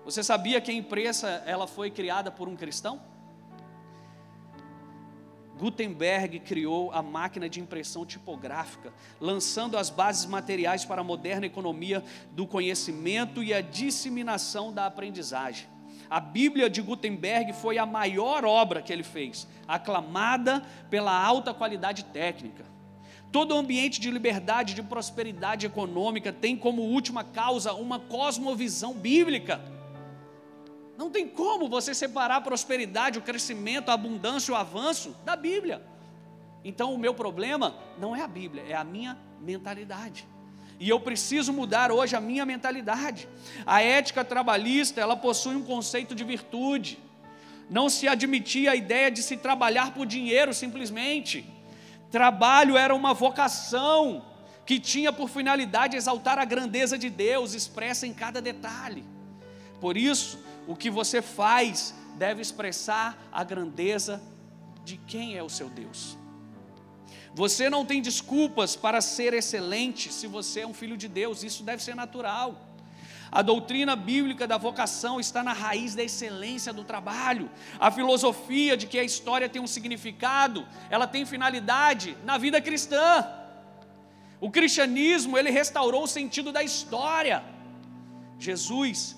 Você 0.05 0.23
sabia 0.23 0.61
que 0.61 0.71
a 0.71 0.75
imprensa 0.75 1.43
ela 1.47 1.67
foi 1.67 1.91
criada 1.91 2.31
por 2.31 2.49
um 2.49 2.57
cristão? 2.57 3.01
Gutenberg 5.59 6.41
criou 6.41 6.91
a 6.93 7.03
máquina 7.03 7.49
de 7.49 7.61
impressão 7.61 8.05
tipográfica, 8.05 8.93
lançando 9.21 9.77
as 9.77 9.89
bases 9.89 10.27
materiais 10.27 10.85
para 10.85 11.01
a 11.01 11.05
moderna 11.05 11.47
economia 11.47 12.03
do 12.33 12.47
conhecimento 12.47 13.43
e 13.43 13.55
a 13.55 13.61
disseminação 13.61 14.73
da 14.73 14.87
aprendizagem. 14.87 15.69
A 16.11 16.21
Bíblia 16.21 16.69
de 16.69 16.83
Gutenberg 16.83 17.53
foi 17.55 17.79
a 17.79 17.87
maior 17.87 18.45
obra 18.45 18.83
que 18.83 18.93
ele 18.93 19.03
fez, 19.03 19.49
aclamada 19.67 20.63
pela 20.91 21.13
alta 21.13 21.55
qualidade 21.55 22.05
técnica. 22.05 22.65
Todo 23.33 23.57
ambiente 23.57 24.01
de 24.01 24.11
liberdade, 24.11 24.75
de 24.75 24.83
prosperidade 24.83 25.67
econômica 25.67 26.33
tem 26.33 26.57
como 26.57 26.83
última 26.83 27.25
causa 27.25 27.73
uma 27.73 27.99
cosmovisão 27.99 28.95
bíblica. 28.95 29.61
Não 31.05 31.11
tem 31.11 31.29
como 31.29 31.69
você 31.69 31.95
separar 31.95 32.37
a 32.37 32.41
prosperidade, 32.41 33.19
o 33.19 33.23
crescimento, 33.23 33.91
a 33.91 33.93
abundância, 33.93 34.55
o 34.55 34.57
avanço 34.57 35.15
da 35.23 35.37
Bíblia. 35.37 35.83
Então 36.65 36.95
o 36.95 36.99
meu 36.99 37.13
problema 37.13 37.77
não 37.99 38.17
é 38.17 38.23
a 38.23 38.27
Bíblia, 38.27 38.65
é 38.67 38.75
a 38.75 38.83
minha 38.83 39.15
mentalidade. 39.39 40.27
E 40.81 40.89
eu 40.89 40.99
preciso 40.99 41.53
mudar 41.53 41.93
hoje 41.93 42.17
a 42.17 42.23
minha 42.23 42.47
mentalidade. 42.47 43.29
A 43.67 43.83
ética 43.83 44.25
trabalhista, 44.25 44.99
ela 44.99 45.15
possui 45.15 45.55
um 45.55 45.63
conceito 45.63 46.15
de 46.15 46.25
virtude. 46.25 46.99
Não 47.69 47.91
se 47.91 48.09
admitia 48.09 48.71
a 48.71 48.75
ideia 48.75 49.11
de 49.11 49.23
se 49.23 49.37
trabalhar 49.37 49.93
por 49.93 50.07
dinheiro 50.07 50.55
simplesmente. 50.55 51.47
Trabalho 52.11 52.79
era 52.79 52.95
uma 52.95 53.13
vocação 53.13 54.25
que 54.65 54.81
tinha 54.81 55.13
por 55.13 55.29
finalidade 55.29 55.99
exaltar 55.99 56.39
a 56.39 56.47
grandeza 56.47 56.97
de 56.97 57.11
Deus 57.11 57.53
expressa 57.53 58.07
em 58.07 58.15
cada 58.15 58.41
detalhe. 58.41 59.05
Por 59.83 59.99
isso, 59.99 60.39
o 60.67 60.75
que 60.75 60.91
você 60.91 61.21
faz 61.21 61.95
deve 62.17 62.41
expressar 62.41 63.19
a 63.33 63.43
grandeza 63.43 64.23
de 64.85 64.97
quem 64.97 65.37
é 65.37 65.43
o 65.43 65.49
seu 65.49 65.69
Deus. 65.69 66.17
Você 67.35 67.69
não 67.69 67.85
tem 67.85 68.01
desculpas 68.01 68.77
para 68.77 69.01
ser 69.01 69.35
excelente 69.35 70.13
se 70.13 70.27
você 70.27 70.61
é 70.61 70.67
um 70.67 70.75
filho 70.75 70.97
de 70.97 71.09
Deus, 71.09 71.43
isso 71.43 71.63
deve 71.65 71.83
ser 71.83 71.97
natural. 71.97 72.61
A 73.33 73.43
doutrina 73.43 73.97
bíblica 73.97 74.47
da 74.47 74.57
vocação 74.57 75.19
está 75.19 75.43
na 75.43 75.53
raiz 75.53 75.97
da 75.97 76.05
excelência 76.05 76.73
do 76.73 76.85
trabalho. 76.85 77.51
A 77.81 77.91
filosofia 77.91 78.77
de 78.77 78.87
que 78.87 78.97
a 78.97 79.03
história 79.03 79.49
tem 79.49 79.61
um 79.61 79.67
significado, 79.67 80.65
ela 80.89 81.09
tem 81.09 81.27
finalidade 81.27 82.17
na 82.25 82.39
vida 82.39 82.61
cristã. 82.61 83.27
O 84.41 84.53
cristianismo, 84.53 85.37
ele 85.37 85.51
restaurou 85.51 86.05
o 86.05 86.07
sentido 86.07 86.53
da 86.53 86.63
história. 86.63 87.43
Jesus 88.39 89.17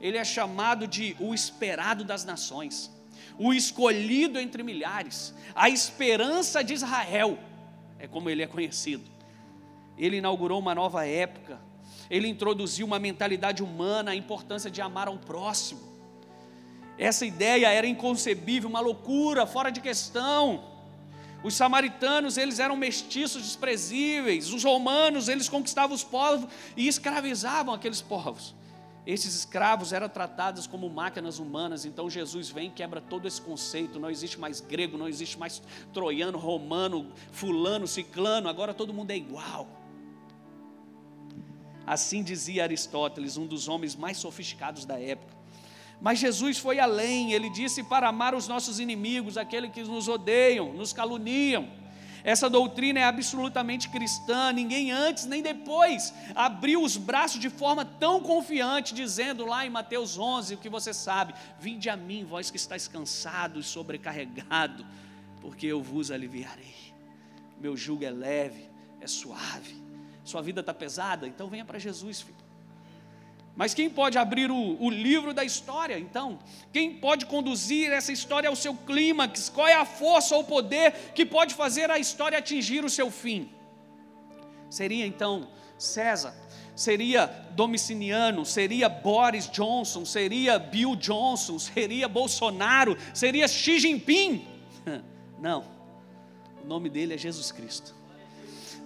ele 0.00 0.16
é 0.16 0.24
chamado 0.24 0.86
de 0.86 1.16
o 1.18 1.34
esperado 1.34 2.04
das 2.04 2.24
nações, 2.24 2.90
o 3.38 3.52
escolhido 3.52 4.38
entre 4.38 4.62
milhares, 4.62 5.34
a 5.54 5.68
esperança 5.68 6.62
de 6.62 6.74
Israel, 6.74 7.38
é 7.98 8.06
como 8.06 8.30
ele 8.30 8.42
é 8.42 8.46
conhecido. 8.46 9.04
Ele 9.96 10.18
inaugurou 10.18 10.60
uma 10.60 10.74
nova 10.74 11.06
época, 11.06 11.60
ele 12.08 12.28
introduziu 12.28 12.86
uma 12.86 12.98
mentalidade 12.98 13.62
humana, 13.62 14.12
a 14.12 14.14
importância 14.14 14.70
de 14.70 14.80
amar 14.80 15.08
ao 15.08 15.18
próximo. 15.18 15.80
Essa 16.96 17.26
ideia 17.26 17.68
era 17.68 17.86
inconcebível, 17.86 18.68
uma 18.68 18.80
loucura, 18.80 19.46
fora 19.46 19.70
de 19.70 19.80
questão. 19.80 20.64
Os 21.42 21.54
samaritanos, 21.54 22.36
eles 22.36 22.58
eram 22.58 22.76
mestiços 22.76 23.42
desprezíveis. 23.42 24.52
Os 24.52 24.64
romanos, 24.64 25.28
eles 25.28 25.48
conquistavam 25.48 25.94
os 25.94 26.02
povos 26.02 26.48
e 26.76 26.88
escravizavam 26.88 27.72
aqueles 27.72 28.02
povos. 28.02 28.54
Esses 29.08 29.34
escravos 29.34 29.94
eram 29.94 30.06
tratados 30.06 30.66
como 30.66 30.86
máquinas 30.90 31.38
humanas, 31.38 31.86
então 31.86 32.10
Jesus 32.10 32.50
vem 32.50 32.68
e 32.68 32.70
quebra 32.70 33.00
todo 33.00 33.26
esse 33.26 33.40
conceito. 33.40 33.98
Não 33.98 34.10
existe 34.10 34.38
mais 34.38 34.60
grego, 34.60 34.98
não 34.98 35.08
existe 35.08 35.38
mais 35.38 35.62
troiano, 35.94 36.36
romano, 36.36 37.10
fulano, 37.32 37.88
ciclano, 37.88 38.50
agora 38.50 38.74
todo 38.74 38.92
mundo 38.92 39.10
é 39.10 39.16
igual. 39.16 39.66
Assim 41.86 42.22
dizia 42.22 42.64
Aristóteles, 42.64 43.38
um 43.38 43.46
dos 43.46 43.66
homens 43.66 43.96
mais 43.96 44.18
sofisticados 44.18 44.84
da 44.84 45.00
época. 45.00 45.34
Mas 46.02 46.18
Jesus 46.18 46.58
foi 46.58 46.78
além, 46.78 47.32
ele 47.32 47.48
disse 47.48 47.82
para 47.82 48.10
amar 48.10 48.34
os 48.34 48.46
nossos 48.46 48.78
inimigos, 48.78 49.38
aqueles 49.38 49.72
que 49.72 49.82
nos 49.84 50.06
odeiam, 50.06 50.74
nos 50.74 50.92
caluniam. 50.92 51.77
Essa 52.28 52.50
doutrina 52.50 53.00
é 53.00 53.04
absolutamente 53.04 53.88
cristã, 53.88 54.52
ninguém 54.52 54.92
antes 54.92 55.24
nem 55.24 55.42
depois 55.42 56.12
abriu 56.34 56.82
os 56.82 56.94
braços 56.94 57.40
de 57.40 57.48
forma 57.48 57.86
tão 57.86 58.20
confiante, 58.20 58.92
dizendo 58.92 59.46
lá 59.46 59.64
em 59.64 59.70
Mateus 59.70 60.18
11, 60.18 60.52
o 60.52 60.58
que 60.58 60.68
você 60.68 60.92
sabe: 60.92 61.32
Vinde 61.58 61.88
a 61.88 61.96
mim, 61.96 62.26
vós 62.26 62.50
que 62.50 62.58
estáis 62.58 62.86
cansado 62.86 63.58
e 63.58 63.62
sobrecarregado, 63.62 64.84
porque 65.40 65.66
eu 65.66 65.82
vos 65.82 66.10
aliviarei. 66.10 66.92
Meu 67.58 67.74
jugo 67.74 68.04
é 68.04 68.10
leve, 68.10 68.68
é 69.00 69.06
suave. 69.06 69.82
Sua 70.22 70.42
vida 70.42 70.60
está 70.60 70.74
pesada? 70.74 71.26
Então 71.26 71.48
venha 71.48 71.64
para 71.64 71.78
Jesus, 71.78 72.20
filho. 72.20 72.47
Mas 73.58 73.74
quem 73.74 73.90
pode 73.90 74.16
abrir 74.16 74.52
o, 74.52 74.80
o, 74.80 74.88
livro 74.88 75.34
da 75.34 75.42
história, 75.42 75.98
então? 75.98 76.38
Quem 76.72 76.94
pode 76.94 77.26
conduzir 77.26 77.90
essa 77.90 78.12
história 78.12 78.48
ao 78.48 78.54
seu 78.54 78.72
clímax? 78.72 79.48
Qual 79.48 79.66
é 79.66 79.74
a 79.74 79.84
força 79.84 80.36
ou 80.36 80.44
poder 80.44 80.92
que 81.12 81.26
pode 81.26 81.54
fazer 81.54 81.90
a 81.90 81.98
história 81.98 82.38
atingir 82.38 82.84
o 82.84 82.88
seu 82.88 83.10
fim? 83.10 83.50
Seria 84.70 85.04
então 85.04 85.48
César, 85.76 86.36
seria 86.76 87.26
Domiciliano, 87.56 88.46
seria 88.46 88.88
Boris 88.88 89.50
Johnson, 89.50 90.04
seria 90.04 90.56
Bill 90.56 90.94
Johnson, 90.94 91.58
seria 91.58 92.06
Bolsonaro, 92.06 92.96
seria 93.12 93.48
Xi 93.48 93.80
Jinping? 93.80 94.46
Não, 95.40 95.64
o 96.62 96.64
nome 96.64 96.88
dele 96.88 97.14
é 97.14 97.18
Jesus 97.18 97.50
Cristo. 97.50 97.97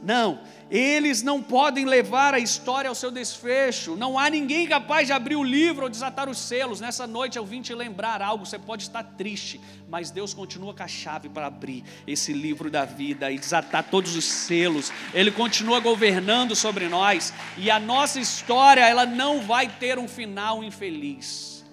Não, 0.03 0.41
eles 0.69 1.23
não 1.23 1.41
podem 1.41 1.85
levar 1.85 2.35
a 2.35 2.41
história 2.41 2.88
ao 2.88 2.95
seu 2.95 3.11
desfecho. 3.11 3.95
Não 3.95 4.19
há 4.19 4.29
ninguém 4.29 4.67
capaz 4.67 5.07
de 5.07 5.12
abrir 5.12 5.37
o 5.37 5.45
livro 5.45 5.85
ou 5.85 5.88
desatar 5.88 6.29
os 6.29 6.38
selos. 6.38 6.81
Nessa 6.81 7.07
noite 7.07 7.38
eu 7.38 7.47
vim 7.47 7.62
te 7.62 7.73
lembrar 7.73 8.21
algo. 8.21 8.45
Você 8.45 8.59
pode 8.59 8.83
estar 8.83 9.05
triste, 9.05 9.61
mas 9.88 10.11
Deus 10.11 10.35
continua 10.35 10.75
com 10.75 10.83
a 10.83 10.88
chave 10.88 11.29
para 11.29 11.47
abrir 11.47 11.85
esse 12.05 12.33
livro 12.33 12.69
da 12.69 12.85
vida 12.85 13.31
e 13.31 13.38
desatar 13.38 13.85
todos 13.85 14.17
os 14.17 14.25
selos. 14.25 14.93
Ele 15.15 15.31
continua 15.31 15.79
governando 15.79 16.57
sobre 16.57 16.88
nós 16.88 17.33
e 17.57 17.71
a 17.71 17.79
nossa 17.79 18.19
história 18.19 18.81
ela 18.81 19.07
não 19.07 19.41
vai 19.43 19.69
ter 19.69 20.01
um 20.01 20.09
final 20.09 20.65
infeliz. 20.65 21.65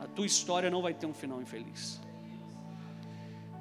A 0.00 0.08
tua 0.08 0.26
história 0.26 0.70
não 0.70 0.82
vai 0.82 0.92
ter 0.92 1.06
um 1.06 1.14
final 1.14 1.40
infeliz. 1.40 2.00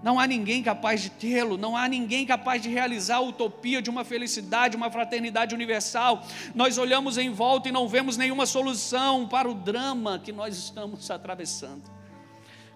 Não 0.01 0.19
há 0.19 0.27
ninguém 0.27 0.61
capaz 0.61 1.01
de 1.01 1.09
tê-lo, 1.09 1.57
não 1.57 1.75
há 1.75 1.87
ninguém 1.87 2.25
capaz 2.25 2.61
de 2.61 2.69
realizar 2.69 3.17
a 3.17 3.21
utopia 3.21 3.81
de 3.81 3.89
uma 3.89 4.03
felicidade, 4.03 4.77
uma 4.77 4.91
fraternidade 4.91 5.55
universal. 5.55 6.23
Nós 6.53 6.77
olhamos 6.77 7.17
em 7.17 7.31
volta 7.31 7.69
e 7.69 7.71
não 7.71 7.87
vemos 7.87 8.15
nenhuma 8.15 8.45
solução 8.45 9.27
para 9.27 9.49
o 9.49 9.55
drama 9.55 10.19
que 10.19 10.31
nós 10.31 10.55
estamos 10.55 11.09
atravessando. 11.09 11.89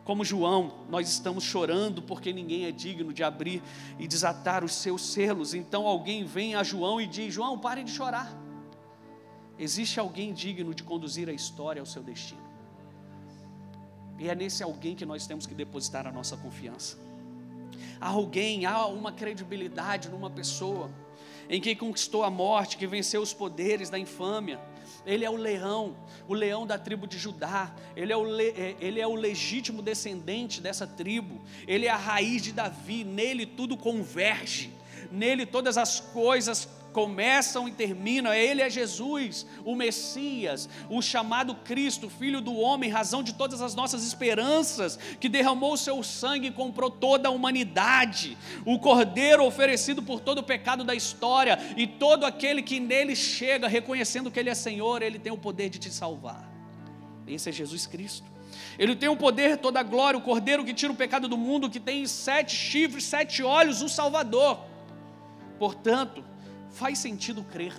Como 0.04 0.26
João, 0.26 0.80
nós 0.90 1.08
estamos 1.08 1.44
chorando 1.44 2.02
porque 2.02 2.34
ninguém 2.34 2.66
é 2.66 2.72
digno 2.72 3.14
de 3.14 3.24
abrir 3.24 3.62
e 4.00 4.08
desatar 4.08 4.64
os 4.64 4.74
seus 4.74 5.06
selos. 5.06 5.54
Então 5.54 5.86
alguém 5.86 6.26
vem 6.26 6.56
a 6.56 6.64
João 6.64 7.00
e 7.00 7.06
diz: 7.06 7.32
João, 7.32 7.60
pare 7.60 7.84
de 7.84 7.92
chorar. 7.92 8.36
Existe 9.60 10.00
alguém 10.00 10.34
digno 10.34 10.74
de 10.74 10.82
conduzir 10.82 11.30
a 11.30 11.34
história 11.34 11.80
ao 11.80 11.86
seu 11.86 12.02
destino. 12.02 12.42
E 14.18 14.28
é 14.28 14.34
nesse 14.34 14.64
alguém 14.64 14.96
que 14.96 15.06
nós 15.06 15.28
temos 15.28 15.46
que 15.46 15.54
depositar 15.54 16.08
a 16.08 16.12
nossa 16.12 16.36
confiança 16.36 17.11
alguém, 18.00 18.66
há 18.66 18.86
uma 18.86 19.12
credibilidade 19.12 20.10
numa 20.10 20.30
pessoa, 20.30 20.90
em 21.50 21.60
quem 21.60 21.76
conquistou 21.76 22.24
a 22.24 22.30
morte, 22.30 22.78
que 22.78 22.88
venceu 22.88 23.22
os 23.22 23.34
poderes 23.34 23.90
da 23.90 24.00
infâmia. 24.00 24.60
Ele 25.06 25.26
é 25.26 25.30
o 25.30 25.36
leão, 25.36 25.96
o 26.28 26.34
leão 26.34 26.66
da 26.66 26.78
tribo 26.78 27.08
de 27.08 27.18
Judá, 27.18 27.74
ele 27.96 28.14
é, 28.14 28.18
o 28.18 28.24
le, 28.24 28.50
é, 28.50 28.76
ele 28.80 29.00
é 29.00 29.08
o 29.08 29.16
legítimo 29.16 29.82
descendente 29.82 30.62
dessa 30.62 30.86
tribo, 30.86 31.42
ele 31.68 31.88
é 31.88 31.90
a 31.90 31.98
raiz 31.98 32.42
de 32.42 32.52
Davi, 32.52 33.04
nele 33.04 33.46
tudo 33.46 33.76
converge, 33.76 34.72
nele 35.12 35.46
todas 35.46 35.78
as 35.78 36.00
coisas 36.00 36.70
começam 36.92 37.68
e 37.68 37.72
terminam. 37.72 38.34
Ele 38.34 38.62
é 38.62 38.70
Jesus, 38.70 39.46
o 39.66 39.76
Messias, 39.76 40.70
o 40.90 41.02
chamado 41.02 41.56
Cristo, 41.56 42.10
Filho 42.10 42.42
do 42.42 42.56
homem, 42.56 42.90
razão 42.90 43.24
de 43.24 43.34
todas 43.34 43.62
as 43.62 43.74
nossas 43.76 44.06
esperanças, 44.06 44.98
que 45.20 45.30
derramou 45.30 45.74
o 45.74 45.78
seu 45.78 46.02
sangue 46.04 46.48
e 46.48 46.52
comprou 46.52 46.90
toda 46.90 47.30
a 47.30 47.32
humanidade. 47.32 48.38
O 48.66 48.80
Cordeiro 48.80 49.46
oferecido 49.46 50.02
por 50.02 50.20
todo 50.20 50.40
o 50.40 50.44
pecado 50.44 50.84
da 50.84 50.94
história 50.94 51.58
e 51.78 51.88
todo 51.88 52.26
aquele 52.26 52.62
que 52.62 52.80
nele 52.80 53.16
chega 53.16 53.68
reconhecendo 53.68 54.32
que 54.32 54.40
ele 54.40 54.50
é 54.50 54.56
Senhor, 54.56 55.02
ele 55.02 55.20
tem 55.20 55.32
o 55.32 55.38
poder 55.38 55.70
de 55.70 55.80
te 55.80 55.90
salvar. 55.90 56.50
Esse 57.28 57.50
é 57.50 57.52
Jesus 57.52 57.88
Cristo. 57.88 58.30
Ele 58.78 58.96
tem 58.96 59.10
o 59.10 59.16
poder, 59.16 59.58
toda 59.58 59.80
a 59.80 59.84
glória, 59.84 60.18
o 60.18 60.22
Cordeiro 60.22 60.64
que 60.66 60.74
tira 60.74 60.92
o 60.92 60.96
pecado 60.96 61.28
do 61.28 61.38
mundo, 61.38 61.70
que 61.70 61.80
tem 61.80 62.06
sete 62.08 62.56
chifres, 62.56 63.04
sete 63.04 63.44
olhos, 63.44 63.82
o 63.82 63.90
Salvador. 63.90 64.60
Portanto, 65.60 66.24
faz 66.72 67.00
sentido 67.00 67.44
crer. 67.44 67.74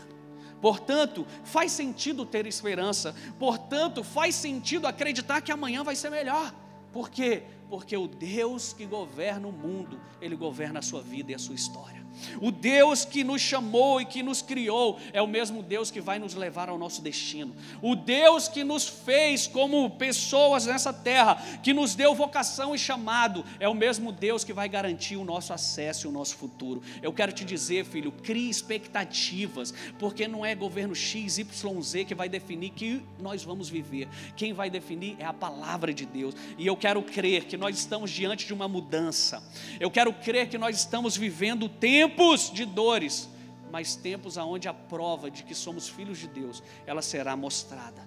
Portanto, 0.60 1.26
faz 1.44 1.72
sentido 1.72 2.24
ter 2.24 2.46
esperança. 2.46 3.14
Portanto, 3.38 4.04
faz 4.04 4.36
sentido 4.36 4.86
acreditar 4.86 5.40
que 5.40 5.50
amanhã 5.50 5.82
vai 5.82 5.96
ser 5.96 6.10
melhor. 6.10 6.54
Por 6.92 7.10
quê? 7.10 7.42
Porque 7.72 7.96
o 7.96 8.06
Deus 8.06 8.74
que 8.74 8.84
governa 8.84 9.48
o 9.48 9.50
mundo, 9.50 9.98
ele 10.20 10.36
governa 10.36 10.80
a 10.80 10.82
sua 10.82 11.00
vida 11.00 11.32
e 11.32 11.34
a 11.34 11.38
sua 11.38 11.54
história. 11.54 12.02
O 12.40 12.50
Deus 12.50 13.04
que 13.04 13.24
nos 13.24 13.40
chamou 13.40 14.00
e 14.00 14.04
que 14.04 14.22
nos 14.22 14.42
criou 14.42 14.98
é 15.12 15.20
o 15.22 15.26
mesmo 15.26 15.62
Deus 15.62 15.90
que 15.90 16.00
vai 16.00 16.18
nos 16.18 16.34
levar 16.34 16.68
ao 16.68 16.78
nosso 16.78 17.00
destino. 17.02 17.54
O 17.80 17.94
Deus 17.96 18.48
que 18.48 18.64
nos 18.64 18.86
fez 18.88 19.46
como 19.46 19.88
pessoas 19.90 20.66
nessa 20.66 20.92
terra, 20.92 21.36
que 21.62 21.72
nos 21.72 21.94
deu 21.94 22.14
vocação 22.14 22.74
e 22.74 22.78
chamado, 22.78 23.44
é 23.58 23.68
o 23.68 23.74
mesmo 23.74 24.12
Deus 24.12 24.44
que 24.44 24.52
vai 24.52 24.68
garantir 24.68 25.16
o 25.16 25.24
nosso 25.24 25.52
acesso 25.52 26.06
e 26.06 26.08
o 26.08 26.12
nosso 26.12 26.36
futuro. 26.36 26.82
Eu 27.02 27.12
quero 27.12 27.32
te 27.32 27.44
dizer, 27.44 27.84
filho, 27.84 28.12
crie 28.12 28.50
expectativas, 28.50 29.72
porque 29.98 30.28
não 30.28 30.44
é 30.44 30.54
governo 30.54 30.94
X, 30.94 31.38
Y, 31.38 31.82
Z 31.82 32.04
que 32.04 32.14
vai 32.14 32.28
definir 32.28 32.70
que 32.70 33.02
nós 33.18 33.42
vamos 33.42 33.68
viver. 33.68 34.08
Quem 34.36 34.52
vai 34.52 34.68
definir 34.68 35.16
é 35.18 35.24
a 35.24 35.32
palavra 35.32 35.92
de 35.92 36.04
Deus. 36.04 36.34
E 36.58 36.66
eu 36.66 36.76
quero 36.76 37.02
crer 37.02 37.44
que 37.44 37.56
nós 37.62 37.78
estamos 37.78 38.10
diante 38.10 38.44
de 38.44 38.52
uma 38.52 38.66
mudança. 38.66 39.42
Eu 39.78 39.90
quero 39.90 40.12
crer 40.12 40.48
que 40.48 40.58
nós 40.58 40.76
estamos 40.76 41.16
vivendo 41.16 41.68
tempos 41.68 42.50
de 42.50 42.64
dores, 42.64 43.28
mas 43.70 43.94
tempos 43.94 44.36
aonde 44.36 44.68
a 44.68 44.74
prova 44.74 45.30
de 45.30 45.44
que 45.44 45.54
somos 45.54 45.88
filhos 45.88 46.18
de 46.18 46.26
Deus, 46.26 46.62
ela 46.84 47.00
será 47.00 47.36
mostrada, 47.36 48.06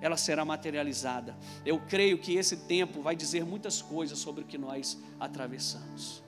ela 0.00 0.16
será 0.16 0.44
materializada. 0.44 1.36
Eu 1.64 1.78
creio 1.78 2.18
que 2.18 2.34
esse 2.34 2.56
tempo 2.56 3.00
vai 3.00 3.14
dizer 3.14 3.44
muitas 3.44 3.80
coisas 3.80 4.18
sobre 4.18 4.42
o 4.42 4.46
que 4.46 4.58
nós 4.58 4.98
atravessamos. 5.20 6.22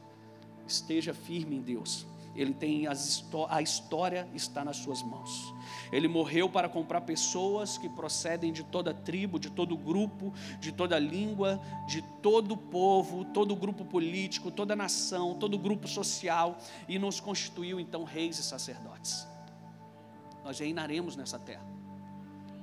Esteja 0.66 1.12
firme 1.12 1.56
em 1.56 1.60
Deus. 1.60 2.06
Ele 2.36 2.54
tem 2.54 2.86
as, 2.86 3.24
a 3.48 3.60
história 3.60 4.28
está 4.32 4.64
nas 4.64 4.76
suas 4.76 5.02
mãos. 5.02 5.52
Ele 5.90 6.09
morreu 6.09 6.48
para 6.48 6.68
comprar 6.68 7.01
pessoas 7.03 7.79
que 7.79 7.88
procedem 7.88 8.53
de 8.53 8.62
toda 8.64 8.92
tribo, 8.92 9.38
de 9.38 9.51
todo 9.51 9.77
grupo, 9.77 10.33
de 10.61 10.72
toda 10.72 10.98
língua, 10.98 11.61
de 11.87 12.03
todo 12.22 12.57
povo, 12.57 13.24
todo 13.27 13.57
grupo 13.57 13.85
político, 13.85 14.51
toda 14.51 14.77
nação, 14.77 15.35
todo 15.35 15.59
grupo 15.59 15.88
social 15.88 16.59
e 16.88 16.98
nos 16.98 17.20
constituiu 17.20 17.81
então 17.81 18.05
reis 18.05 18.38
e 18.38 18.42
sacerdotes. 18.42 19.27
Nós 20.44 20.59
reinaremos 20.59 21.16
nessa 21.16 21.38
terra. 21.38 21.66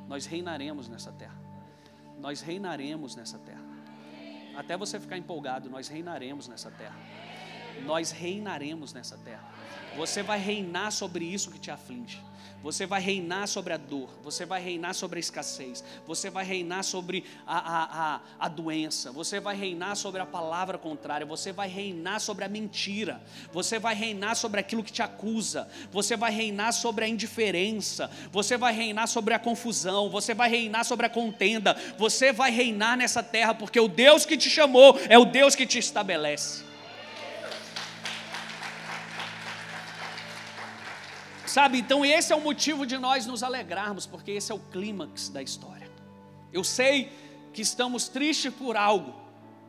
Nós 0.07 0.25
reinaremos 0.25 0.87
nessa 0.87 1.11
terra. 1.11 1.39
Nós 2.19 2.41
reinaremos 2.41 3.15
nessa 3.15 3.37
terra. 3.39 3.63
Até 4.55 4.77
você 4.77 4.99
ficar 4.99 5.17
empolgado, 5.17 5.69
nós 5.69 5.87
reinaremos 5.87 6.47
nessa 6.47 6.71
terra. 6.71 6.95
Nós 7.83 8.11
reinaremos 8.11 8.93
nessa 8.93 9.17
terra. 9.17 9.43
Você 9.97 10.21
vai 10.21 10.39
reinar 10.39 10.91
sobre 10.91 11.25
isso 11.25 11.51
que 11.51 11.59
te 11.59 11.71
aflige. 11.71 12.19
Você 12.65 12.87
vai 12.87 12.99
reinar 12.99 13.47
sobre 13.47 13.73
a 13.73 13.77
dor, 13.77 14.09
você 14.23 14.43
vai 14.43 14.59
reinar 14.59 14.95
sobre 14.95 15.17
a 15.17 15.19
escassez, 15.19 15.83
você 16.07 16.31
vai 16.31 16.43
reinar 16.43 16.83
sobre 16.83 17.23
a, 17.45 17.57
a, 17.59 18.15
a, 18.15 18.21
a, 18.39 18.47
doença, 18.47 19.11
você 19.11 19.39
vai 19.39 19.55
reinar 19.55 19.95
sobre 19.95 20.19
a 20.19 20.25
palavra 20.25 20.75
contrária, 20.75 21.27
você 21.27 21.51
vai 21.51 21.67
reinar 21.67 22.19
sobre 22.19 22.43
a 22.43 22.49
mentira, 22.49 23.21
você 23.53 23.77
vai 23.77 23.93
reinar 23.93 24.35
sobre 24.35 24.59
aquilo 24.59 24.83
que 24.83 24.91
te 24.91 25.03
acusa, 25.03 25.69
você 25.91 26.17
vai 26.17 26.31
reinar 26.31 26.73
sobre 26.73 27.05
a 27.05 27.07
indiferença, 27.07 28.09
você 28.31 28.57
vai 28.57 28.73
reinar 28.73 29.05
sobre 29.07 29.35
a 29.35 29.39
confusão, 29.39 30.09
você 30.09 30.33
vai 30.33 30.49
reinar 30.49 30.85
sobre 30.85 31.05
a 31.05 31.09
contenda, 31.09 31.77
você 31.99 32.33
vai 32.33 32.49
reinar 32.49 32.97
nessa 32.97 33.21
terra, 33.21 33.53
porque 33.53 33.79
o 33.79 33.87
Deus 33.87 34.25
que 34.25 34.35
te 34.35 34.49
chamou 34.49 34.99
é 35.07 35.19
o 35.19 35.25
Deus 35.25 35.53
que 35.53 35.67
te 35.67 35.77
estabelece. 35.77 36.64
Sabe, 41.55 41.79
então 41.79 42.03
esse 42.03 42.33
é 42.33 42.35
o 42.35 42.41
motivo 42.41 42.85
de 42.85 42.97
nós 42.97 43.25
nos 43.25 43.41
alegrarmos, 43.41 44.05
porque 44.05 44.31
esse 44.31 44.51
é 44.51 44.55
o 44.55 44.59
clímax 44.59 45.29
da 45.29 45.41
história. 45.41 45.89
Eu 46.51 46.65
sei 46.65 47.09
que 47.53 47.61
estamos 47.61 48.09
tristes 48.09 48.53
por 48.53 48.75
algo, 48.75 49.15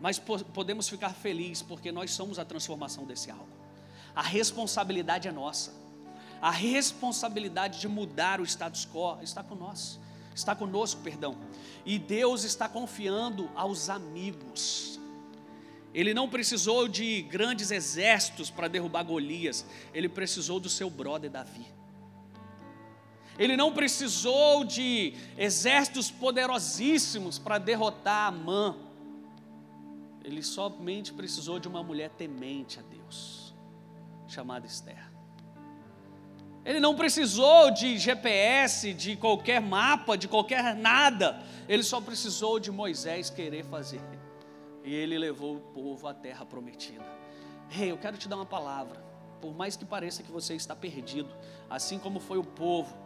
mas 0.00 0.18
podemos 0.18 0.88
ficar 0.88 1.10
felizes 1.10 1.62
porque 1.62 1.92
nós 1.92 2.10
somos 2.10 2.40
a 2.40 2.44
transformação 2.44 3.04
desse 3.04 3.30
algo. 3.30 3.46
A 4.16 4.20
responsabilidade 4.20 5.28
é 5.28 5.30
nossa. 5.30 5.72
A 6.42 6.50
responsabilidade 6.50 7.78
de 7.78 7.86
mudar 7.86 8.40
o 8.40 8.44
status 8.44 8.84
quo 8.84 9.22
está 9.22 9.44
conosco, 9.44 10.02
está 10.34 10.56
conosco, 10.56 11.00
perdão. 11.02 11.36
E 11.84 12.00
Deus 12.00 12.42
está 12.42 12.68
confiando 12.68 13.48
aos 13.54 13.88
amigos. 13.88 14.95
Ele 15.96 16.12
não 16.12 16.28
precisou 16.28 16.86
de 16.86 17.22
grandes 17.22 17.70
exércitos 17.70 18.50
para 18.50 18.68
derrubar 18.68 19.02
Golias, 19.02 19.64
ele 19.94 20.10
precisou 20.10 20.60
do 20.60 20.68
seu 20.68 20.90
brother 20.90 21.30
Davi. 21.30 21.66
Ele 23.38 23.56
não 23.56 23.72
precisou 23.72 24.62
de 24.62 25.14
exércitos 25.38 26.10
poderosíssimos 26.10 27.38
para 27.38 27.56
derrotar 27.56 28.28
Amã. 28.28 28.76
Ele 30.22 30.42
somente 30.42 31.14
precisou 31.14 31.58
de 31.58 31.66
uma 31.66 31.82
mulher 31.82 32.10
temente 32.10 32.78
a 32.78 32.82
Deus, 32.82 33.54
chamada 34.28 34.66
Esther. 34.66 35.10
Ele 36.62 36.78
não 36.78 36.94
precisou 36.94 37.70
de 37.70 37.96
GPS, 37.96 38.92
de 38.92 39.16
qualquer 39.16 39.62
mapa, 39.62 40.14
de 40.14 40.28
qualquer 40.28 40.74
nada. 40.74 41.42
Ele 41.66 41.82
só 41.82 42.02
precisou 42.02 42.60
de 42.60 42.70
Moisés 42.70 43.30
querer 43.30 43.64
fazer. 43.64 44.15
E 44.86 44.94
ele 44.94 45.18
levou 45.18 45.56
o 45.56 45.60
povo 45.60 46.06
à 46.06 46.14
terra 46.14 46.46
prometida. 46.46 47.04
Rei, 47.68 47.86
hey, 47.86 47.90
eu 47.90 47.98
quero 47.98 48.16
te 48.16 48.28
dar 48.28 48.36
uma 48.36 48.46
palavra. 48.46 49.04
Por 49.40 49.52
mais 49.52 49.76
que 49.76 49.84
pareça 49.84 50.22
que 50.22 50.30
você 50.30 50.54
está 50.54 50.76
perdido, 50.76 51.28
assim 51.68 51.98
como 51.98 52.20
foi 52.20 52.38
o 52.38 52.44
povo, 52.44 52.96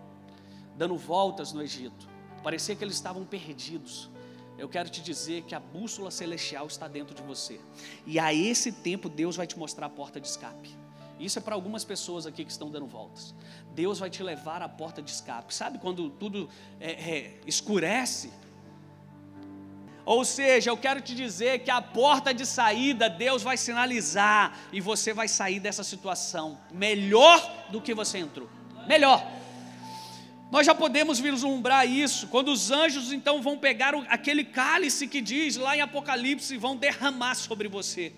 dando 0.77 0.97
voltas 0.99 1.55
no 1.55 1.63
Egito. 1.63 2.07
Parecia 2.43 2.77
que 2.77 2.85
eles 2.85 2.95
estavam 2.95 3.25
perdidos. 3.25 4.11
Eu 4.59 4.69
quero 4.69 4.91
te 4.91 5.01
dizer 5.01 5.45
que 5.45 5.55
a 5.55 5.61
bússola 5.61 6.11
celestial 6.11 6.67
está 6.67 6.87
dentro 6.87 7.15
de 7.15 7.23
você. 7.23 7.59
E 8.07 8.19
a 8.19 8.33
esse 8.33 8.71
tempo 8.71 9.09
Deus 9.09 9.35
vai 9.35 9.47
te 9.47 9.59
mostrar 9.59 9.87
a 9.87 9.91
porta 9.91 10.21
de 10.21 10.29
escape. 10.29 10.77
Isso 11.19 11.39
é 11.39 11.43
para 11.43 11.55
algumas 11.55 11.83
pessoas 11.83 12.27
aqui 12.27 12.45
que 12.45 12.51
estão 12.51 12.71
dando 12.71 12.87
voltas. 12.87 13.35
Deus 13.75 13.99
vai 13.99 14.11
te 14.11 14.23
levar 14.23 14.61
à 14.61 14.69
porta 14.69 15.01
de 15.01 15.11
escape. 15.11 15.55
Sabe 15.55 15.79
quando 15.79 16.11
tudo 16.11 16.47
é, 16.79 16.93
é, 16.93 17.41
escurece? 17.47 18.31
Ou 20.11 20.25
seja, 20.25 20.71
eu 20.71 20.77
quero 20.77 21.01
te 21.01 21.15
dizer 21.15 21.61
que 21.61 21.71
a 21.71 21.81
porta 21.81 22.35
de 22.35 22.45
saída 22.45 23.09
Deus 23.09 23.45
vai 23.45 23.57
sinalizar 23.57 24.59
e 24.73 24.81
você 24.81 25.13
vai 25.13 25.29
sair 25.29 25.61
dessa 25.61 25.85
situação 25.85 26.59
melhor 26.73 27.69
do 27.71 27.81
que 27.81 27.95
você 27.95 28.19
entrou. 28.19 28.51
Melhor. 28.89 29.25
Nós 30.51 30.67
já 30.67 30.75
podemos 30.75 31.21
vislumbrar 31.21 31.89
isso, 31.89 32.27
quando 32.27 32.49
os 32.49 32.73
anjos 32.73 33.13
então 33.13 33.41
vão 33.41 33.57
pegar 33.57 33.95
aquele 34.09 34.43
cálice 34.43 35.07
que 35.07 35.21
diz 35.21 35.55
lá 35.55 35.77
em 35.77 35.81
Apocalipse 35.81 36.55
e 36.55 36.59
vão 36.59 36.75
derramar 36.75 37.37
sobre 37.37 37.69
você 37.69 38.13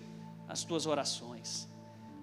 as 0.49 0.65
tuas 0.65 0.87
orações, 0.87 1.69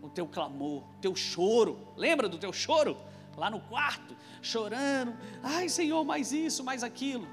o 0.01 0.09
teu 0.09 0.25
clamor, 0.25 0.81
o 0.95 0.99
teu 0.99 1.15
choro. 1.15 1.93
Lembra 1.95 2.27
do 2.27 2.39
teu 2.39 2.51
choro? 2.51 2.97
Lá 3.37 3.51
no 3.51 3.59
quarto, 3.59 4.17
chorando, 4.41 5.15
ai 5.43 5.69
Senhor, 5.69 6.03
mais 6.03 6.31
isso, 6.31 6.63
mais 6.63 6.83
aquilo. 6.83 7.27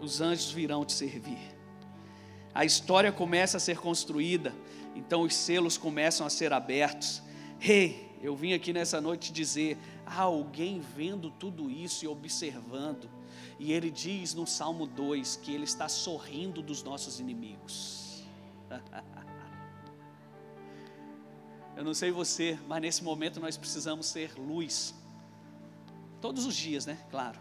Os 0.00 0.20
anjos 0.20 0.50
virão 0.50 0.84
te 0.84 0.92
servir. 0.92 1.56
A 2.54 2.64
história 2.64 3.12
começa 3.12 3.58
a 3.58 3.60
ser 3.60 3.78
construída, 3.78 4.54
então 4.94 5.22
os 5.22 5.34
selos 5.34 5.76
começam 5.76 6.26
a 6.26 6.30
ser 6.30 6.52
abertos. 6.52 7.22
Rei, 7.58 7.84
hey, 7.84 8.18
eu 8.22 8.34
vim 8.34 8.52
aqui 8.54 8.72
nessa 8.72 9.00
noite 9.00 9.32
dizer: 9.32 9.76
há 10.06 10.22
alguém 10.22 10.80
vendo 10.80 11.30
tudo 11.30 11.70
isso 11.70 12.04
e 12.04 12.08
observando, 12.08 13.10
e 13.58 13.72
ele 13.72 13.90
diz 13.90 14.34
no 14.34 14.46
Salmo 14.46 14.86
2 14.86 15.36
que 15.36 15.54
ele 15.54 15.64
está 15.64 15.88
sorrindo 15.88 16.62
dos 16.62 16.82
nossos 16.82 17.20
inimigos. 17.20 18.24
Eu 21.76 21.84
não 21.84 21.92
sei 21.92 22.10
você, 22.10 22.58
mas 22.66 22.80
nesse 22.80 23.04
momento 23.04 23.38
nós 23.38 23.58
precisamos 23.58 24.06
ser 24.06 24.32
luz. 24.38 24.94
Todos 26.22 26.46
os 26.46 26.56
dias, 26.56 26.86
né? 26.86 26.98
Claro. 27.10 27.38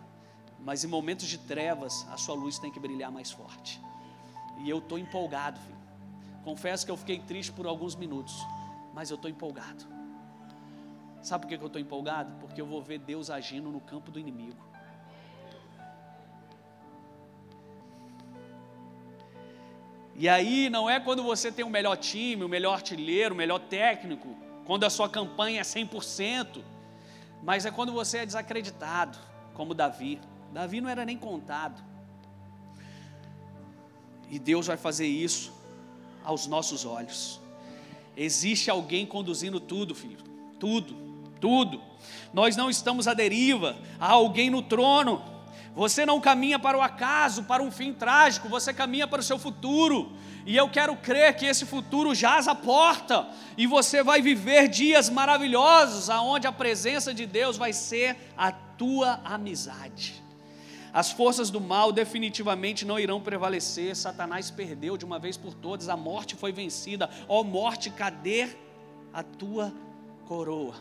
Mas 0.66 0.84
em 0.84 0.88
momentos 0.88 1.28
de 1.28 1.38
trevas, 1.38 2.06
a 2.10 2.18
sua 2.18 2.34
luz 2.34 2.58
tem 2.58 2.72
que 2.72 2.80
brilhar 2.80 3.12
mais 3.12 3.32
forte. 3.32 3.80
E 4.58 4.70
eu 4.70 4.80
estou 4.80 4.98
empolgado, 4.98 5.60
filho. 5.60 5.78
Confesso 6.44 6.84
que 6.86 6.92
eu 6.92 6.98
fiquei 6.98 7.20
triste 7.20 7.52
por 7.52 7.68
alguns 7.68 7.96
minutos, 7.96 8.36
mas 8.94 9.12
eu 9.12 9.16
estou 9.16 9.30
empolgado. 9.30 9.86
Sabe 11.22 11.46
por 11.46 11.50
que 11.50 11.64
eu 11.64 11.68
estou 11.68 11.82
empolgado? 11.82 12.34
Porque 12.40 12.60
eu 12.60 12.66
vou 12.66 12.82
ver 12.82 12.98
Deus 12.98 13.30
agindo 13.30 13.70
no 13.70 13.80
campo 13.80 14.12
do 14.12 14.20
inimigo. 14.20 14.64
E 20.16 20.30
aí 20.30 20.70
não 20.70 20.90
é 20.90 21.00
quando 21.00 21.22
você 21.22 21.52
tem 21.52 21.64
o 21.64 21.70
melhor 21.70 21.98
time, 21.98 22.44
o 22.44 22.50
melhor 22.50 22.74
artilheiro, 22.74 23.36
o 23.36 23.38
melhor 23.38 23.60
técnico, 23.60 24.36
quando 24.66 24.84
a 24.84 24.90
sua 24.90 25.10
campanha 25.10 25.60
é 25.60 25.64
100%, 25.64 26.64
mas 27.44 27.66
é 27.66 27.72
quando 27.72 27.92
você 27.92 28.20
é 28.20 28.26
desacreditado, 28.26 29.18
como 29.54 29.74
Davi. 29.74 30.22
Davi 30.54 30.82
não 30.82 30.90
era 30.90 31.06
nem 31.06 31.18
contado. 31.18 31.84
E 34.30 34.40
Deus 34.40 34.68
vai 34.68 34.78
fazer 34.78 35.08
isso 35.08 35.54
aos 36.24 36.48
nossos 36.48 36.86
olhos. 36.86 37.40
Existe 38.18 38.70
alguém 38.70 39.06
conduzindo 39.06 39.60
tudo, 39.60 39.94
filho, 39.94 40.24
tudo 40.60 41.06
tudo. 41.46 41.80
Nós 42.34 42.56
não 42.56 42.72
estamos 42.72 43.08
à 43.08 43.14
deriva, 43.14 43.76
há 44.00 44.12
alguém 44.12 44.50
no 44.50 44.64
trono. 44.64 45.24
Você 45.76 46.06
não 46.06 46.20
caminha 46.20 46.58
para 46.58 46.76
o 46.76 46.82
acaso, 46.82 47.44
para 47.44 47.62
um 47.62 47.70
fim 47.70 47.94
trágico, 47.94 48.50
você 48.50 48.74
caminha 48.74 49.08
para 49.08 49.20
o 49.20 49.24
seu 49.24 49.38
futuro. 49.38 50.14
E 50.44 50.56
eu 50.56 50.68
quero 50.70 50.96
crer 50.96 51.36
que 51.36 51.46
esse 51.46 51.66
futuro 51.66 52.16
jaz 52.16 52.48
à 52.48 52.56
porta 52.56 53.28
e 53.56 53.68
você 53.68 54.02
vai 54.02 54.24
viver 54.24 54.68
dias 54.68 55.08
maravilhosos, 55.08 56.10
aonde 56.10 56.48
a 56.48 56.52
presença 56.52 57.14
de 57.14 57.28
Deus 57.28 57.58
vai 57.58 57.74
ser 57.74 58.34
a 58.36 58.52
tua 58.52 59.20
amizade. 59.24 60.25
As 60.96 61.12
forças 61.12 61.50
do 61.50 61.60
mal 61.60 61.92
definitivamente 61.92 62.86
não 62.86 62.98
irão 62.98 63.20
prevalecer. 63.20 63.94
Satanás 63.98 64.50
perdeu 64.50 64.96
de 64.96 65.04
uma 65.04 65.20
vez 65.20 65.36
por 65.36 65.54
todas, 65.54 65.90
a 65.90 65.98
morte 65.98 66.38
foi 66.38 66.54
vencida. 66.54 67.10
Ó 67.28 67.42
oh, 67.42 67.44
morte, 67.44 67.90
cadê 67.90 68.48
a 69.14 69.22
tua 69.22 69.74
coroa? 70.26 70.76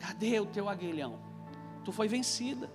Cadê 0.00 0.40
o 0.40 0.46
teu 0.46 0.68
aguilhão? 0.68 1.20
Tu 1.84 1.92
foi 1.92 2.08
vencida. 2.08 2.68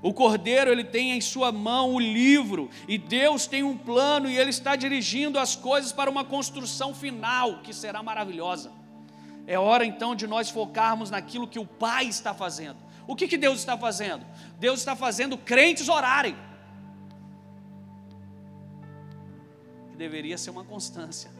O 0.00 0.14
cordeiro 0.14 0.70
ele 0.70 0.84
tem 0.84 1.10
em 1.10 1.20
sua 1.20 1.50
mão 1.50 1.94
o 1.94 1.98
livro 1.98 2.70
e 2.86 2.96
Deus 2.96 3.48
tem 3.48 3.64
um 3.64 3.76
plano 3.76 4.30
e 4.30 4.38
ele 4.38 4.50
está 4.50 4.76
dirigindo 4.76 5.36
as 5.36 5.56
coisas 5.56 5.90
para 5.90 6.08
uma 6.08 6.24
construção 6.24 6.94
final 6.94 7.58
que 7.62 7.74
será 7.74 8.04
maravilhosa. 8.04 8.70
É 9.48 9.58
hora 9.58 9.84
então 9.84 10.14
de 10.14 10.28
nós 10.28 10.48
focarmos 10.48 11.10
naquilo 11.10 11.48
que 11.48 11.58
o 11.58 11.66
Pai 11.66 12.06
está 12.06 12.32
fazendo. 12.32 12.85
O 13.06 13.14
que, 13.14 13.28
que 13.28 13.38
Deus 13.38 13.58
está 13.58 13.78
fazendo? 13.78 14.26
Deus 14.58 14.80
está 14.80 14.96
fazendo 14.96 15.38
crentes 15.38 15.88
orarem. 15.88 16.36
Que 19.90 19.96
deveria 19.96 20.36
ser 20.36 20.50
uma 20.50 20.64
constância. 20.64 21.30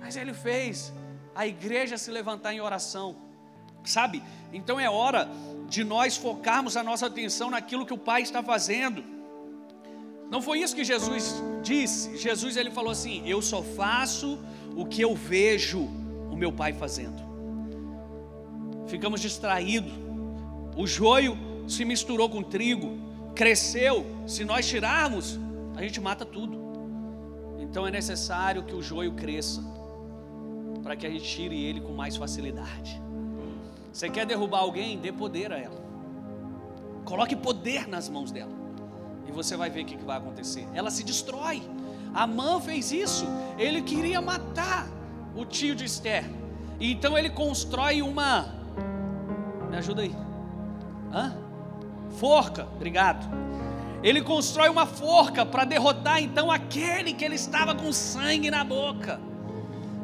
Mas 0.00 0.16
Ele 0.16 0.32
fez 0.32 0.92
a 1.34 1.46
igreja 1.46 1.98
se 1.98 2.10
levantar 2.10 2.52
em 2.52 2.60
oração. 2.60 3.16
Sabe? 3.84 4.22
Então 4.52 4.78
é 4.78 4.88
hora 4.88 5.28
de 5.68 5.82
nós 5.82 6.16
focarmos 6.16 6.76
a 6.76 6.82
nossa 6.82 7.06
atenção 7.06 7.50
naquilo 7.50 7.84
que 7.84 7.94
o 7.94 7.98
Pai 7.98 8.22
está 8.22 8.42
fazendo. 8.42 9.02
Não 10.30 10.40
foi 10.40 10.60
isso 10.60 10.74
que 10.74 10.84
Jesus 10.84 11.42
disse. 11.62 12.16
Jesus 12.16 12.56
ele 12.56 12.70
falou 12.70 12.92
assim: 12.92 13.28
"Eu 13.28 13.42
só 13.42 13.62
faço 13.62 14.38
o 14.76 14.86
que 14.86 15.02
eu 15.02 15.14
vejo 15.14 15.80
o 16.30 16.36
meu 16.36 16.52
Pai 16.52 16.72
fazendo". 16.72 17.20
Ficamos 18.86 19.20
distraídos. 19.20 20.11
O 20.76 20.86
joio 20.86 21.36
se 21.68 21.84
misturou 21.84 22.28
com 22.28 22.42
trigo, 22.42 22.98
cresceu. 23.34 24.06
Se 24.26 24.44
nós 24.44 24.66
tirarmos, 24.66 25.38
a 25.76 25.82
gente 25.82 26.00
mata 26.00 26.24
tudo. 26.24 26.60
Então 27.60 27.86
é 27.86 27.90
necessário 27.90 28.64
que 28.64 28.74
o 28.74 28.82
joio 28.82 29.12
cresça 29.12 29.62
para 30.82 30.96
que 30.96 31.06
a 31.06 31.10
gente 31.10 31.24
tire 31.24 31.62
ele 31.62 31.80
com 31.80 31.92
mais 31.92 32.16
facilidade. 32.16 33.00
Você 33.92 34.08
quer 34.08 34.26
derrubar 34.26 34.60
alguém? 34.60 34.98
Dê 34.98 35.12
poder 35.12 35.52
a 35.52 35.58
ela. 35.58 35.80
Coloque 37.04 37.36
poder 37.36 37.86
nas 37.88 38.08
mãos 38.08 38.30
dela. 38.30 38.52
E 39.26 39.32
você 39.32 39.56
vai 39.56 39.70
ver 39.70 39.82
o 39.82 39.86
que 39.86 39.96
vai 39.96 40.16
acontecer. 40.16 40.66
Ela 40.74 40.90
se 40.90 41.04
destrói. 41.04 41.62
Amã 42.14 42.60
fez 42.60 42.90
isso. 42.90 43.26
Ele 43.58 43.82
queria 43.82 44.20
matar 44.20 44.88
o 45.36 45.44
tio 45.44 45.74
de 45.74 45.84
Esther. 45.84 46.24
Então 46.80 47.16
ele 47.16 47.30
constrói 47.30 48.02
uma. 48.02 48.54
Me 49.70 49.76
ajuda 49.76 50.02
aí. 50.02 50.31
Hã? 51.12 51.34
Forca. 52.18 52.66
Obrigado. 52.74 53.26
Ele 54.02 54.20
constrói 54.22 54.68
uma 54.68 54.86
forca 54.86 55.46
para 55.46 55.64
derrotar 55.64 56.20
então 56.22 56.50
aquele 56.50 57.12
que 57.12 57.24
ele 57.24 57.36
estava 57.36 57.74
com 57.74 57.92
sangue 57.92 58.50
na 58.50 58.64
boca. 58.64 59.20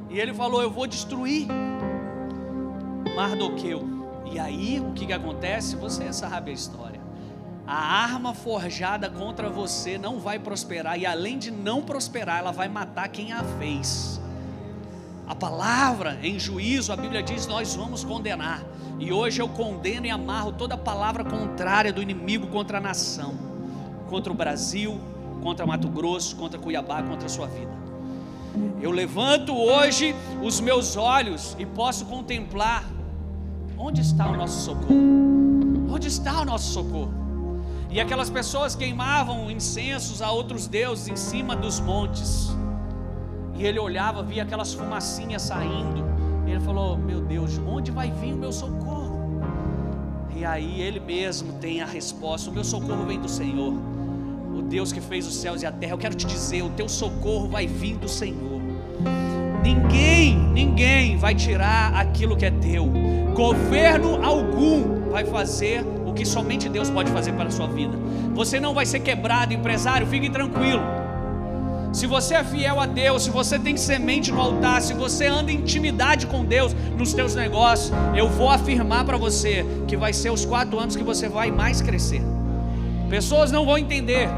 E 0.08 0.18
ele 0.20 0.32
falou: 0.32 0.62
Eu 0.62 0.70
vou 0.70 0.86
destruir 0.86 1.48
Mardoqueu. 3.18 3.84
E 4.30 4.38
aí, 4.38 4.78
o 4.78 4.92
que, 4.92 5.06
que 5.06 5.12
acontece? 5.12 5.74
Você 5.74 6.12
sabe 6.12 6.52
a 6.52 6.54
história. 6.54 7.00
A 7.66 8.02
arma 8.04 8.32
forjada 8.32 9.10
contra 9.10 9.50
você 9.50 9.98
não 9.98 10.20
vai 10.20 10.38
prosperar, 10.38 10.98
e 10.98 11.04
além 11.04 11.36
de 11.36 11.50
não 11.50 11.82
prosperar, 11.82 12.38
ela 12.38 12.52
vai 12.52 12.68
matar 12.68 13.08
quem 13.08 13.32
a 13.32 13.42
fez. 13.42 14.20
A 15.28 15.34
palavra 15.34 16.18
em 16.22 16.38
juízo, 16.38 16.92
a 16.92 16.96
Bíblia 16.96 17.22
diz: 17.22 17.46
nós 17.46 17.74
vamos 17.74 18.02
condenar. 18.04 18.64
E 18.98 19.12
hoje 19.12 19.40
eu 19.40 19.48
condeno 19.48 20.06
e 20.06 20.10
amarro 20.10 20.52
toda 20.52 20.76
palavra 20.76 21.22
contrária 21.24 21.92
do 21.92 22.02
inimigo 22.02 22.48
contra 22.48 22.78
a 22.78 22.80
nação, 22.80 23.34
contra 24.08 24.32
o 24.32 24.34
Brasil, 24.34 25.00
contra 25.42 25.64
Mato 25.66 25.88
Grosso, 25.88 26.34
contra 26.34 26.58
Cuiabá, 26.58 27.02
contra 27.02 27.26
a 27.26 27.28
sua 27.28 27.46
vida. 27.46 27.70
Eu 28.80 28.90
levanto 28.90 29.54
hoje 29.54 30.14
os 30.42 30.58
meus 30.60 30.96
olhos 30.96 31.54
e 31.58 31.66
posso 31.66 32.06
contemplar 32.06 32.82
Onde 33.80 34.00
está 34.00 34.28
o 34.28 34.36
nosso 34.36 34.64
socorro? 34.64 35.88
Onde 35.88 36.08
está 36.08 36.40
o 36.40 36.44
nosso 36.44 36.72
socorro? 36.72 37.14
E 37.88 38.00
aquelas 38.00 38.28
pessoas 38.28 38.74
queimavam 38.74 39.48
incensos 39.48 40.20
a 40.20 40.32
outros 40.32 40.66
deuses 40.66 41.06
em 41.06 41.14
cima 41.14 41.54
dos 41.54 41.78
montes. 41.78 42.50
E 43.58 43.66
ele 43.66 43.78
olhava, 43.80 44.22
via 44.22 44.44
aquelas 44.44 44.72
fumacinhas 44.72 45.42
saindo. 45.42 46.04
Ele 46.46 46.60
falou: 46.60 46.96
Meu 46.96 47.20
Deus, 47.20 47.58
onde 47.66 47.90
vai 47.90 48.08
vir 48.10 48.32
o 48.32 48.36
meu 48.36 48.52
socorro? 48.52 49.18
E 50.34 50.44
aí 50.44 50.80
ele 50.80 51.00
mesmo 51.00 51.54
tem 51.54 51.82
a 51.82 51.86
resposta: 51.86 52.50
O 52.50 52.52
meu 52.52 52.62
socorro 52.62 53.04
vem 53.04 53.20
do 53.20 53.28
Senhor, 53.28 53.74
o 54.56 54.62
Deus 54.62 54.92
que 54.92 55.00
fez 55.00 55.26
os 55.26 55.34
céus 55.34 55.62
e 55.62 55.66
a 55.66 55.72
terra. 55.72 55.92
Eu 55.92 55.98
quero 55.98 56.14
te 56.14 56.24
dizer: 56.24 56.62
o 56.62 56.70
teu 56.70 56.88
socorro 56.88 57.48
vai 57.48 57.66
vir 57.66 57.96
do 57.96 58.08
Senhor. 58.08 58.60
Ninguém, 59.60 60.38
ninguém 60.38 61.16
vai 61.16 61.34
tirar 61.34 61.92
aquilo 61.94 62.36
que 62.36 62.46
é 62.46 62.50
teu. 62.52 62.86
Governo 63.34 64.24
algum 64.24 65.10
vai 65.10 65.24
fazer 65.24 65.84
o 66.06 66.14
que 66.14 66.24
somente 66.24 66.68
Deus 66.68 66.88
pode 66.88 67.10
fazer 67.10 67.32
para 67.32 67.48
a 67.48 67.50
sua 67.50 67.66
vida. 67.66 67.98
Você 68.34 68.60
não 68.60 68.72
vai 68.72 68.86
ser 68.86 69.00
quebrado, 69.00 69.52
empresário, 69.52 70.06
fique 70.06 70.30
tranquilo. 70.30 70.97
Se 71.92 72.07
você 72.07 72.35
é 72.35 72.44
fiel 72.44 72.81
a 72.81 72.87
Deus, 72.87 73.24
se 73.24 73.31
você 73.31 73.59
tem 73.59 73.77
semente 73.77 74.31
no 74.31 74.40
altar, 74.40 74.83
se 74.83 74.92
você 74.94 75.27
anda 75.27 75.51
em 75.51 75.57
intimidade 75.57 76.27
com 76.27 76.44
Deus 76.44 76.74
nos 76.96 77.14
teus 77.14 77.35
negócios, 77.35 77.92
eu 78.14 78.29
vou 78.29 78.51
afirmar 78.51 79.05
para 79.05 79.16
você 79.16 79.64
que 79.87 79.96
vai 79.96 80.12
ser 80.12 80.31
os 80.31 80.44
quatro 80.44 80.79
anos 80.79 80.94
que 80.94 81.03
você 81.03 81.29
vai 81.29 81.51
mais 81.51 81.81
crescer. 81.81 82.22
Pessoas 83.09 83.51
não 83.51 83.64
vão 83.64 83.79
entender. 83.79 84.29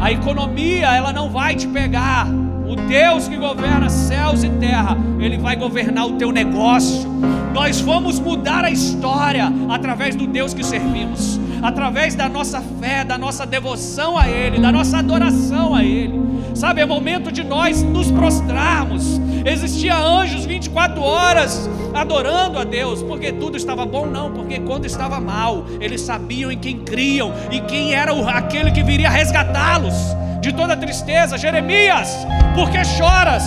A 0.00 0.12
economia 0.12 0.94
ela 0.94 1.12
não 1.12 1.30
vai 1.30 1.54
te 1.54 1.66
pegar 1.66 2.26
o 2.66 2.76
Deus 2.76 3.28
que 3.28 3.36
governa 3.36 3.88
céus 3.88 4.42
e 4.42 4.48
terra, 4.48 4.96
Ele 5.18 5.38
vai 5.38 5.56
governar 5.56 6.06
o 6.06 6.12
teu 6.16 6.32
negócio. 6.32 7.08
Nós 7.52 7.80
vamos 7.80 8.18
mudar 8.18 8.64
a 8.64 8.70
história 8.70 9.52
através 9.68 10.16
do 10.16 10.26
Deus 10.26 10.52
que 10.52 10.64
servimos, 10.64 11.38
através 11.64 12.14
da 12.14 12.28
nossa 12.28 12.62
fé, 12.78 13.02
da 13.04 13.16
nossa 13.16 13.46
devoção 13.46 14.18
a 14.18 14.28
Ele, 14.28 14.58
da 14.58 14.70
nossa 14.70 14.98
adoração 14.98 15.74
a 15.74 15.82
Ele. 15.82 16.12
Sabe, 16.54 16.82
é 16.82 16.86
momento 16.86 17.32
de 17.32 17.42
nós 17.42 17.82
nos 17.82 18.10
prostrarmos. 18.10 19.18
Existia 19.46 19.96
anjos 19.96 20.44
24 20.44 21.00
horas 21.00 21.68
adorando 21.94 22.58
a 22.58 22.64
Deus, 22.64 23.02
porque 23.02 23.32
tudo 23.32 23.56
estava 23.56 23.86
bom, 23.86 24.04
não, 24.04 24.30
porque 24.30 24.60
quando 24.60 24.84
estava 24.84 25.18
mal, 25.18 25.64
eles 25.80 26.02
sabiam 26.02 26.52
em 26.52 26.58
quem 26.58 26.80
criam 26.80 27.32
e 27.50 27.60
quem 27.62 27.94
era 27.94 28.12
aquele 28.36 28.70
que 28.70 28.82
viria 28.82 29.08
resgatá-los 29.08 29.94
de 30.42 30.52
toda 30.52 30.76
tristeza. 30.76 31.38
Jeremias, 31.38 32.14
por 32.54 32.70
que 32.70 32.84
choras? 32.84 33.42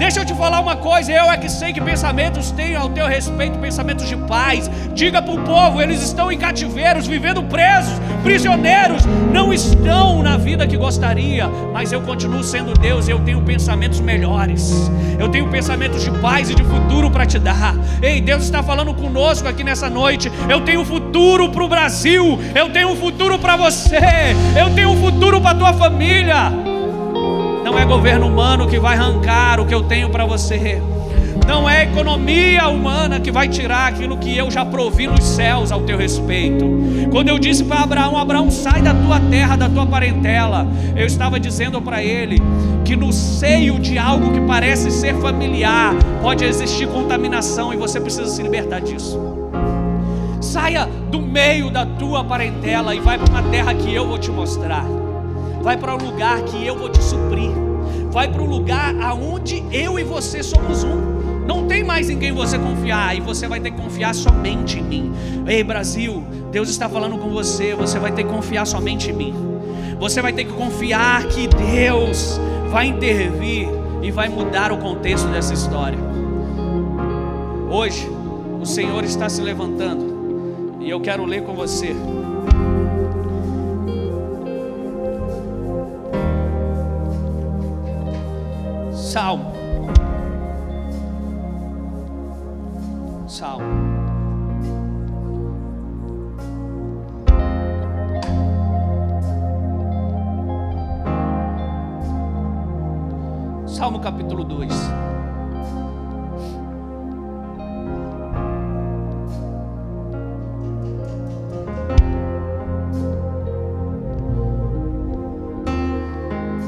Deixa 0.00 0.20
eu 0.20 0.24
te 0.24 0.34
falar 0.34 0.60
uma 0.60 0.76
coisa, 0.76 1.12
eu 1.12 1.30
é 1.30 1.36
que 1.36 1.50
sei 1.50 1.74
que 1.74 1.80
pensamentos 1.80 2.50
tenho 2.52 2.80
ao 2.80 2.88
teu 2.88 3.06
respeito, 3.06 3.58
pensamentos 3.58 4.08
de 4.08 4.16
paz. 4.16 4.70
Diga 4.94 5.20
para 5.20 5.34
o 5.34 5.42
povo, 5.42 5.78
eles 5.78 6.02
estão 6.02 6.32
em 6.32 6.38
cativeiros, 6.38 7.06
vivendo 7.06 7.42
presos, 7.42 7.92
prisioneiros, 8.22 9.02
não 9.30 9.52
estão 9.52 10.22
na 10.22 10.38
vida 10.38 10.66
que 10.66 10.74
gostaria, 10.74 11.46
mas 11.74 11.92
eu 11.92 12.00
continuo 12.00 12.42
sendo 12.42 12.72
Deus 12.72 13.08
e 13.08 13.10
eu 13.10 13.20
tenho 13.20 13.42
pensamentos 13.42 14.00
melhores. 14.00 14.90
Eu 15.18 15.28
tenho 15.28 15.50
pensamentos 15.50 16.02
de 16.02 16.10
paz 16.12 16.48
e 16.48 16.54
de 16.54 16.64
futuro 16.64 17.10
para 17.10 17.26
te 17.26 17.38
dar. 17.38 17.74
Ei, 18.00 18.22
Deus 18.22 18.44
está 18.44 18.62
falando 18.62 18.94
conosco 18.94 19.46
aqui 19.46 19.62
nessa 19.62 19.90
noite. 19.90 20.32
Eu 20.48 20.62
tenho 20.62 20.82
futuro 20.82 21.50
para 21.50 21.62
o 21.62 21.68
Brasil, 21.68 22.38
eu 22.54 22.70
tenho 22.70 22.88
um 22.88 22.96
futuro 22.96 23.38
para 23.38 23.54
você, 23.54 24.34
eu 24.58 24.70
tenho 24.70 24.92
um 24.92 24.96
futuro 24.96 25.42
para 25.42 25.58
tua 25.58 25.74
família. 25.74 26.69
Não 27.64 27.78
é 27.78 27.84
governo 27.84 28.26
humano 28.26 28.66
que 28.66 28.78
vai 28.78 28.96
arrancar 28.96 29.60
o 29.60 29.66
que 29.66 29.74
eu 29.74 29.82
tenho 29.82 30.10
para 30.10 30.24
você. 30.24 30.82
Não 31.46 31.68
é 31.68 31.82
economia 31.82 32.68
humana 32.68 33.18
que 33.18 33.32
vai 33.32 33.48
tirar 33.48 33.88
aquilo 33.88 34.16
que 34.16 34.36
eu 34.36 34.50
já 34.50 34.64
provi 34.64 35.06
nos 35.06 35.24
céus 35.24 35.72
ao 35.72 35.80
teu 35.80 35.98
respeito. 35.98 36.64
Quando 37.10 37.28
eu 37.28 37.38
disse 37.38 37.64
para 37.64 37.80
Abraão: 37.80 38.16
Abraão, 38.16 38.50
sai 38.50 38.80
da 38.80 38.94
tua 38.94 39.18
terra, 39.18 39.56
da 39.56 39.68
tua 39.68 39.84
parentela, 39.84 40.66
eu 40.94 41.06
estava 41.06 41.40
dizendo 41.40 41.82
para 41.82 42.02
ele 42.02 42.40
que 42.84 42.94
no 42.94 43.12
seio 43.12 43.78
de 43.78 43.98
algo 43.98 44.32
que 44.32 44.40
parece 44.42 44.90
ser 44.90 45.14
familiar 45.16 45.94
pode 46.22 46.44
existir 46.44 46.86
contaminação 46.86 47.72
e 47.72 47.76
você 47.76 48.00
precisa 48.00 48.28
se 48.28 48.42
libertar 48.42 48.80
disso. 48.80 49.18
Saia 50.40 50.86
do 51.10 51.20
meio 51.20 51.70
da 51.70 51.84
tua 51.84 52.24
parentela 52.24 52.94
e 52.94 53.00
vai 53.00 53.18
para 53.18 53.28
uma 53.28 53.42
terra 53.50 53.74
que 53.74 53.92
eu 53.92 54.06
vou 54.06 54.18
te 54.18 54.30
mostrar. 54.30 54.99
Vai 55.60 55.76
para 55.76 55.94
um 55.94 55.98
lugar 55.98 56.42
que 56.42 56.66
eu 56.66 56.76
vou 56.76 56.88
te 56.88 57.02
suprir. 57.02 57.50
Vai 58.10 58.28
para 58.28 58.42
um 58.42 58.46
lugar 58.46 58.94
aonde 59.00 59.62
eu 59.70 59.98
e 59.98 60.04
você 60.04 60.42
somos 60.42 60.82
um. 60.84 61.46
Não 61.46 61.66
tem 61.66 61.84
mais 61.84 62.08
em 62.08 62.18
quem 62.18 62.32
você 62.32 62.58
confiar 62.58 63.16
e 63.16 63.20
você 63.20 63.46
vai 63.46 63.60
ter 63.60 63.70
que 63.70 63.80
confiar 63.80 64.14
somente 64.14 64.78
em 64.78 64.82
mim. 64.82 65.12
Ei, 65.46 65.62
Brasil, 65.62 66.22
Deus 66.50 66.68
está 66.68 66.88
falando 66.88 67.18
com 67.18 67.30
você, 67.30 67.74
você 67.74 67.98
vai 67.98 68.12
ter 68.12 68.24
que 68.24 68.30
confiar 68.30 68.66
somente 68.66 69.10
em 69.10 69.12
mim. 69.12 69.34
Você 69.98 70.22
vai 70.22 70.32
ter 70.32 70.44
que 70.44 70.52
confiar 70.52 71.24
que 71.24 71.46
Deus 71.48 72.40
vai 72.70 72.86
intervir 72.86 73.68
e 74.02 74.10
vai 74.10 74.28
mudar 74.28 74.72
o 74.72 74.78
contexto 74.78 75.28
dessa 75.28 75.52
história. 75.52 75.98
Hoje, 77.70 78.08
o 78.60 78.64
Senhor 78.64 79.04
está 79.04 79.28
se 79.28 79.40
levantando 79.42 80.78
e 80.80 80.88
eu 80.88 81.00
quero 81.00 81.24
ler 81.24 81.42
com 81.42 81.54
você. 81.54 81.94
Salmo. 89.10 89.52
Salmo. 93.26 93.64
Salmo 103.66 103.98
capítulo 103.98 104.44
2. 104.44 104.72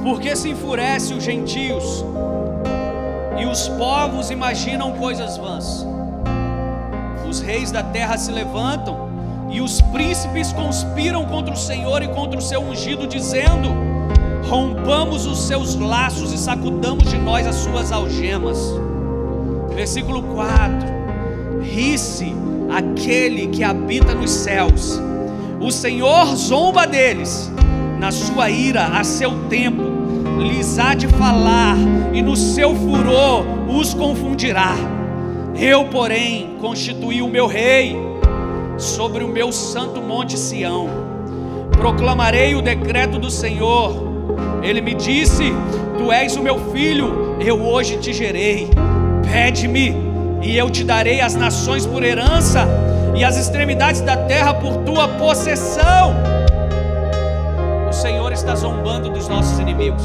Porque 0.02 0.34
se 0.34 0.50
enfurece 0.50 1.14
os 1.14 1.24
gentios 1.24 2.04
e 3.42 3.44
os 3.44 3.66
povos 3.66 4.30
imaginam 4.30 4.92
coisas 4.92 5.36
vãs. 5.36 5.84
Os 7.28 7.40
reis 7.40 7.72
da 7.72 7.82
terra 7.82 8.16
se 8.16 8.30
levantam 8.30 9.10
e 9.50 9.60
os 9.60 9.80
príncipes 9.80 10.52
conspiram 10.52 11.24
contra 11.24 11.52
o 11.52 11.56
Senhor 11.56 12.02
e 12.02 12.08
contra 12.08 12.38
o 12.38 12.42
seu 12.42 12.62
ungido, 12.62 13.04
dizendo: 13.04 13.68
Rompamos 14.48 15.26
os 15.26 15.40
seus 15.40 15.74
laços 15.74 16.32
e 16.32 16.38
sacudamos 16.38 17.10
de 17.10 17.18
nós 17.18 17.44
as 17.44 17.56
suas 17.56 17.90
algemas. 17.90 18.58
Versículo 19.74 20.22
4: 20.22 20.88
Ri-se 21.62 22.32
aquele 22.70 23.48
que 23.48 23.64
habita 23.64 24.14
nos 24.14 24.30
céus, 24.30 25.00
o 25.60 25.72
Senhor 25.72 26.26
zomba 26.36 26.86
deles, 26.86 27.50
na 27.98 28.12
sua 28.12 28.50
ira, 28.50 28.86
a 28.86 29.02
seu 29.02 29.48
tempo 29.48 30.01
lhes 30.38 30.78
há 30.78 30.94
de 30.94 31.08
falar, 31.08 31.76
e 32.12 32.22
no 32.22 32.36
seu 32.36 32.74
furor 32.74 33.44
os 33.68 33.94
confundirá. 33.94 34.74
Eu, 35.54 35.84
porém, 35.86 36.56
constituí 36.60 37.22
o 37.22 37.28
meu 37.28 37.46
rei 37.46 37.96
sobre 38.78 39.22
o 39.22 39.28
meu 39.28 39.52
santo 39.52 40.00
monte 40.00 40.38
Sião. 40.38 40.88
Proclamarei 41.72 42.54
o 42.54 42.62
decreto 42.62 43.18
do 43.18 43.30
Senhor. 43.30 44.12
Ele 44.62 44.80
me 44.80 44.94
disse: 44.94 45.52
Tu 45.98 46.12
és 46.12 46.36
o 46.36 46.42
meu 46.42 46.72
filho, 46.72 47.36
eu 47.40 47.60
hoje 47.62 47.98
te 47.98 48.12
gerei. 48.12 48.68
Pede-me, 49.30 49.94
e 50.42 50.56
eu 50.56 50.70
te 50.70 50.84
darei 50.84 51.20
as 51.20 51.34
nações 51.34 51.86
por 51.86 52.02
herança, 52.02 52.68
e 53.14 53.24
as 53.24 53.36
extremidades 53.36 54.00
da 54.00 54.16
terra 54.16 54.54
por 54.54 54.78
tua 54.78 55.08
possessão. 55.08 56.31
Está 58.42 58.56
zombando 58.56 59.08
dos 59.08 59.28
nossos 59.28 59.60
inimigos. 59.60 60.02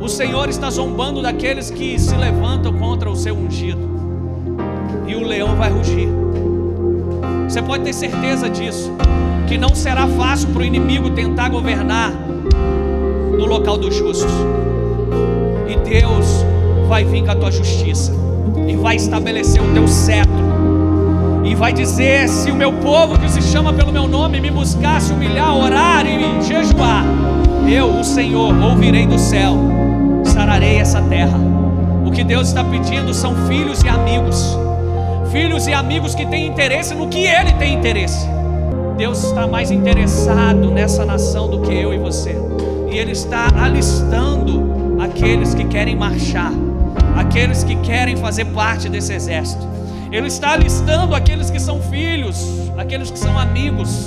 O 0.00 0.08
Senhor 0.08 0.48
está 0.48 0.68
zombando 0.70 1.22
daqueles 1.22 1.70
que 1.70 1.96
se 2.00 2.16
levantam 2.16 2.72
contra 2.72 3.08
o 3.08 3.14
seu 3.14 3.32
ungido. 3.32 3.78
E 5.06 5.14
o 5.14 5.22
leão 5.22 5.54
vai 5.54 5.70
rugir. 5.70 6.08
Você 7.48 7.62
pode 7.62 7.84
ter 7.84 7.92
certeza 7.92 8.50
disso. 8.50 8.90
Que 9.46 9.56
não 9.56 9.72
será 9.72 10.08
fácil 10.08 10.48
para 10.48 10.62
o 10.62 10.64
inimigo 10.64 11.10
tentar 11.10 11.48
governar 11.48 12.10
no 12.10 13.46
local 13.46 13.78
dos 13.78 13.94
justos. 13.94 14.32
E 15.68 15.76
Deus 15.88 16.44
vai 16.88 17.04
vir 17.04 17.24
com 17.24 17.30
a 17.30 17.36
tua 17.36 17.52
justiça. 17.52 18.12
E 18.66 18.74
vai 18.74 18.96
estabelecer 18.96 19.62
o 19.62 19.72
teu 19.72 19.86
cetro 19.86 20.34
e 21.44 21.54
vai 21.54 21.72
dizer: 21.72 22.28
se 22.28 22.50
o 22.50 22.54
meu 22.56 22.72
povo 22.72 23.16
que 23.16 23.30
se 23.30 23.40
chama 23.40 23.72
pelo 23.72 23.92
meu 23.92 24.08
nome 24.08 24.40
me 24.40 24.50
buscar, 24.50 25.00
se 25.00 25.12
humilhar, 25.12 25.56
orar 25.56 26.04
e 26.04 26.42
jejuar, 26.42 27.04
eu, 27.68 27.98
o 27.98 28.04
Senhor, 28.04 28.54
ouvirei 28.62 29.06
do 29.06 29.18
céu, 29.18 29.56
sararei 30.24 30.76
essa 30.76 31.00
terra. 31.02 31.38
O 32.04 32.10
que 32.10 32.22
Deus 32.22 32.48
está 32.48 32.62
pedindo 32.62 33.12
são 33.14 33.34
filhos 33.46 33.82
e 33.82 33.88
amigos, 33.88 34.56
filhos 35.32 35.66
e 35.66 35.72
amigos 35.72 36.14
que 36.14 36.26
têm 36.26 36.46
interesse 36.46 36.94
no 36.94 37.08
que 37.08 37.26
Ele 37.26 37.52
tem 37.54 37.74
interesse. 37.74 38.26
Deus 38.96 39.24
está 39.24 39.46
mais 39.46 39.70
interessado 39.70 40.70
nessa 40.70 41.04
nação 41.04 41.48
do 41.48 41.60
que 41.60 41.74
eu 41.74 41.92
e 41.92 41.98
você, 41.98 42.36
e 42.90 42.98
Ele 42.98 43.12
está 43.12 43.48
alistando 43.56 45.00
aqueles 45.00 45.54
que 45.54 45.64
querem 45.64 45.96
marchar, 45.96 46.52
aqueles 47.16 47.64
que 47.64 47.74
querem 47.76 48.16
fazer 48.16 48.44
parte 48.46 48.88
desse 48.88 49.12
exército. 49.12 49.66
Ele 50.12 50.28
está 50.28 50.56
listando 50.56 51.14
aqueles 51.14 51.50
que 51.50 51.58
são 51.58 51.80
filhos, 51.80 52.70
aqueles 52.76 53.10
que 53.10 53.18
são 53.18 53.36
amigos. 53.36 54.06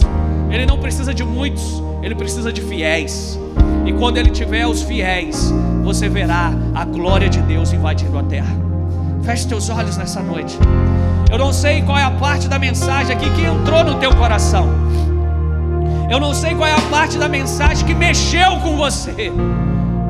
Ele 0.49 0.65
não 0.65 0.77
precisa 0.77 1.13
de 1.13 1.23
muitos, 1.23 1.83
ele 2.01 2.15
precisa 2.15 2.51
de 2.51 2.61
fiéis. 2.61 3.39
E 3.85 3.93
quando 3.93 4.17
ele 4.17 4.29
tiver 4.29 4.65
os 4.67 4.81
fiéis, 4.81 5.53
você 5.83 6.09
verá 6.09 6.51
a 6.75 6.85
glória 6.85 7.29
de 7.29 7.39
Deus 7.41 7.71
invadindo 7.73 8.17
a 8.17 8.23
terra. 8.23 8.55
Feche 9.23 9.47
teus 9.47 9.69
olhos 9.69 9.97
nessa 9.97 10.21
noite. 10.21 10.57
Eu 11.31 11.37
não 11.37 11.51
sei 11.51 11.81
qual 11.81 11.97
é 11.97 12.03
a 12.03 12.11
parte 12.11 12.47
da 12.47 12.57
mensagem 12.57 13.15
aqui 13.15 13.29
que 13.31 13.41
entrou 13.41 13.83
no 13.83 13.95
teu 13.95 14.13
coração. 14.15 14.67
Eu 16.09 16.19
não 16.19 16.33
sei 16.33 16.55
qual 16.55 16.67
é 16.67 16.73
a 16.73 16.81
parte 16.89 17.17
da 17.17 17.27
mensagem 17.27 17.85
que 17.85 17.93
mexeu 17.93 18.57
com 18.61 18.77
você. 18.77 19.31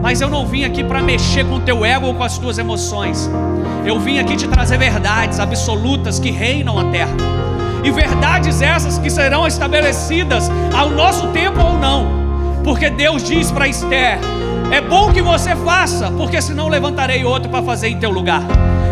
Mas 0.02 0.22
eu 0.22 0.30
não 0.30 0.46
vim 0.46 0.64
aqui 0.64 0.84
para 0.84 1.02
mexer 1.02 1.44
com 1.46 1.56
o 1.56 1.60
teu 1.60 1.84
ego 1.84 2.08
ou 2.08 2.14
com 2.14 2.24
as 2.24 2.38
tuas 2.38 2.60
emoções. 2.60 3.30
Eu 3.86 4.00
vim 4.00 4.20
aqui 4.20 4.36
te 4.36 4.48
trazer 4.48 4.78
verdades 4.78 5.40
absolutas 5.40 6.20
que 6.20 6.30
reinam 6.30 6.78
a 6.78 6.86
terra. 6.92 7.16
E 7.88 7.92
verdades 7.92 8.62
essas 8.62 8.98
que 8.98 9.10
serão 9.10 9.48
estabelecidas 9.48 10.52
ao 10.78 10.90
nosso 10.90 11.28
tempo 11.28 11.62
ou 11.62 11.80
não. 11.80 12.06
Porque 12.62 12.90
Deus 12.90 13.24
diz 13.24 13.50
para 13.50 13.66
Esther: 13.66 14.20
é 14.70 14.82
bom 14.82 15.14
que 15.14 15.22
você 15.22 15.56
faça, 15.56 16.12
porque 16.12 16.42
senão 16.42 16.68
levantarei 16.68 17.24
outro 17.24 17.50
para 17.50 17.64
fazer 17.64 17.88
em 17.88 17.98
teu 17.98 18.12
lugar. 18.12 18.42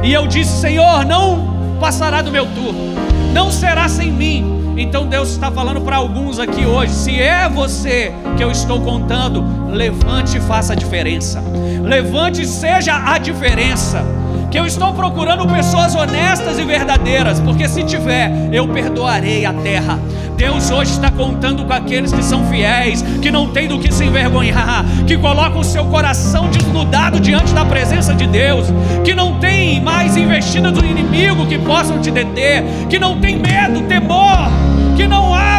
E 0.02 0.14
eu 0.14 0.26
disse: 0.26 0.62
Senhor, 0.62 1.04
não 1.04 1.76
passará 1.78 2.22
do 2.22 2.32
meu 2.32 2.46
turno, 2.46 2.96
não 3.34 3.52
será 3.52 3.89
sem 3.89 4.10
mim. 4.10 4.74
Então 4.78 5.08
Deus 5.08 5.30
está 5.32 5.52
falando 5.52 5.82
para 5.82 5.98
alguns 5.98 6.39
aqui 6.39 6.66
hoje: 6.66 6.93
se 6.93 7.20
é 7.20 7.50
você 7.50 8.14
que 8.38 8.43
eu 8.46 8.50
estou 8.50 8.80
contando, 8.80 9.43
levante 9.72 10.38
e 10.38 10.39
faça 10.39 10.72
a 10.72 10.76
diferença. 10.76 11.43
Levante 11.84 12.43
e 12.43 12.48
seja 12.48 12.96
a 12.96 13.18
diferença. 13.18 14.06
Que 14.56 14.60
eu 14.62 14.66
estou 14.66 14.93
procurando 14.93 15.45
pessoas 15.53 15.93
honestas 15.95 16.58
e 16.58 16.64
verdadeiras, 16.64 17.41
porque 17.41 17.68
se 17.68 17.84
tiver, 17.84 18.32
eu 18.53 18.66
perdoarei 18.66 19.45
a 19.45 19.51
terra. 19.51 19.99
Deus 20.38 20.72
hoje 20.72 20.91
está 20.91 21.12
contando 21.12 21.66
com 21.66 21.74
aqueles 21.74 22.14
que 22.14 22.24
são 22.24 22.45
fiéis, 22.45 23.01
que 23.22 23.30
não 23.30 23.49
tem 23.49 23.68
do 23.68 23.78
que 23.78 23.93
se 23.93 24.06
envergonhar, 24.06 24.86
que 25.06 25.18
colocam 25.18 25.60
o 25.60 25.64
seu 25.64 25.84
coração 25.88 26.49
desnudado 26.49 27.20
diante 27.20 27.53
da 27.53 27.66
presença 27.66 28.16
de 28.16 28.28
Deus, 28.28 28.68
que 29.03 29.14
não 29.14 29.39
tem 29.39 29.82
mais 29.82 30.16
investida 30.16 30.72
do 30.72 30.86
inimigo 30.86 31.45
que 31.47 31.60
possam 31.60 31.99
te 31.99 32.10
deter, 32.10 32.64
que 32.89 32.97
não 32.97 33.20
tem 33.20 33.36
medo, 33.36 33.82
temor 33.89 34.64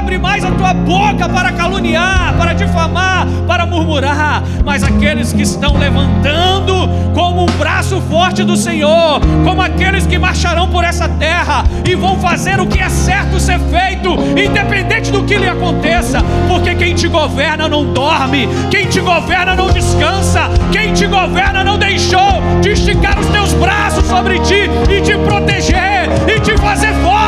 abre 0.06 0.18
mais 0.18 0.44
a 0.44 0.52
tua 0.52 0.72
boca 0.72 1.28
para 1.28 1.50
caluniar, 1.50 2.32
para 2.38 2.52
difamar, 2.52 3.26
para 3.44 3.66
murmurar, 3.66 4.40
mas 4.64 4.84
aqueles 4.84 5.32
que 5.32 5.42
estão 5.42 5.76
levantando 5.76 6.88
como 7.12 7.42
um 7.42 7.58
braço 7.58 8.00
forte 8.02 8.44
do 8.44 8.56
Senhor, 8.56 9.20
como 9.44 9.60
aqueles 9.60 10.06
que 10.06 10.16
marcharão 10.16 10.68
por 10.68 10.84
essa 10.84 11.08
terra 11.08 11.64
e 11.84 11.96
vão 11.96 12.20
fazer 12.20 12.60
o 12.60 12.68
que 12.68 12.78
é 12.78 12.88
certo 12.88 13.40
ser 13.40 13.58
feito, 13.58 14.16
independente 14.38 15.10
do 15.10 15.24
que 15.24 15.36
lhe 15.36 15.48
aconteça, 15.48 16.22
porque 16.46 16.76
quem 16.76 16.94
te 16.94 17.08
governa 17.08 17.68
não 17.68 17.92
dorme, 17.92 18.48
quem 18.70 18.86
te 18.86 19.00
governa 19.00 19.56
não 19.56 19.72
descansa, 19.72 20.42
quem 20.70 20.94
te 20.94 21.08
governa 21.08 21.64
não 21.64 21.76
deixou 21.76 22.40
de 22.62 22.70
esticar 22.70 23.18
os 23.18 23.26
teus 23.26 23.52
braços 23.54 24.06
sobre 24.06 24.38
ti 24.38 24.70
e 24.88 25.00
te 25.00 25.18
proteger 25.18 26.08
e 26.28 26.38
te 26.38 26.56
fazer 26.58 26.92
forte 27.02 27.26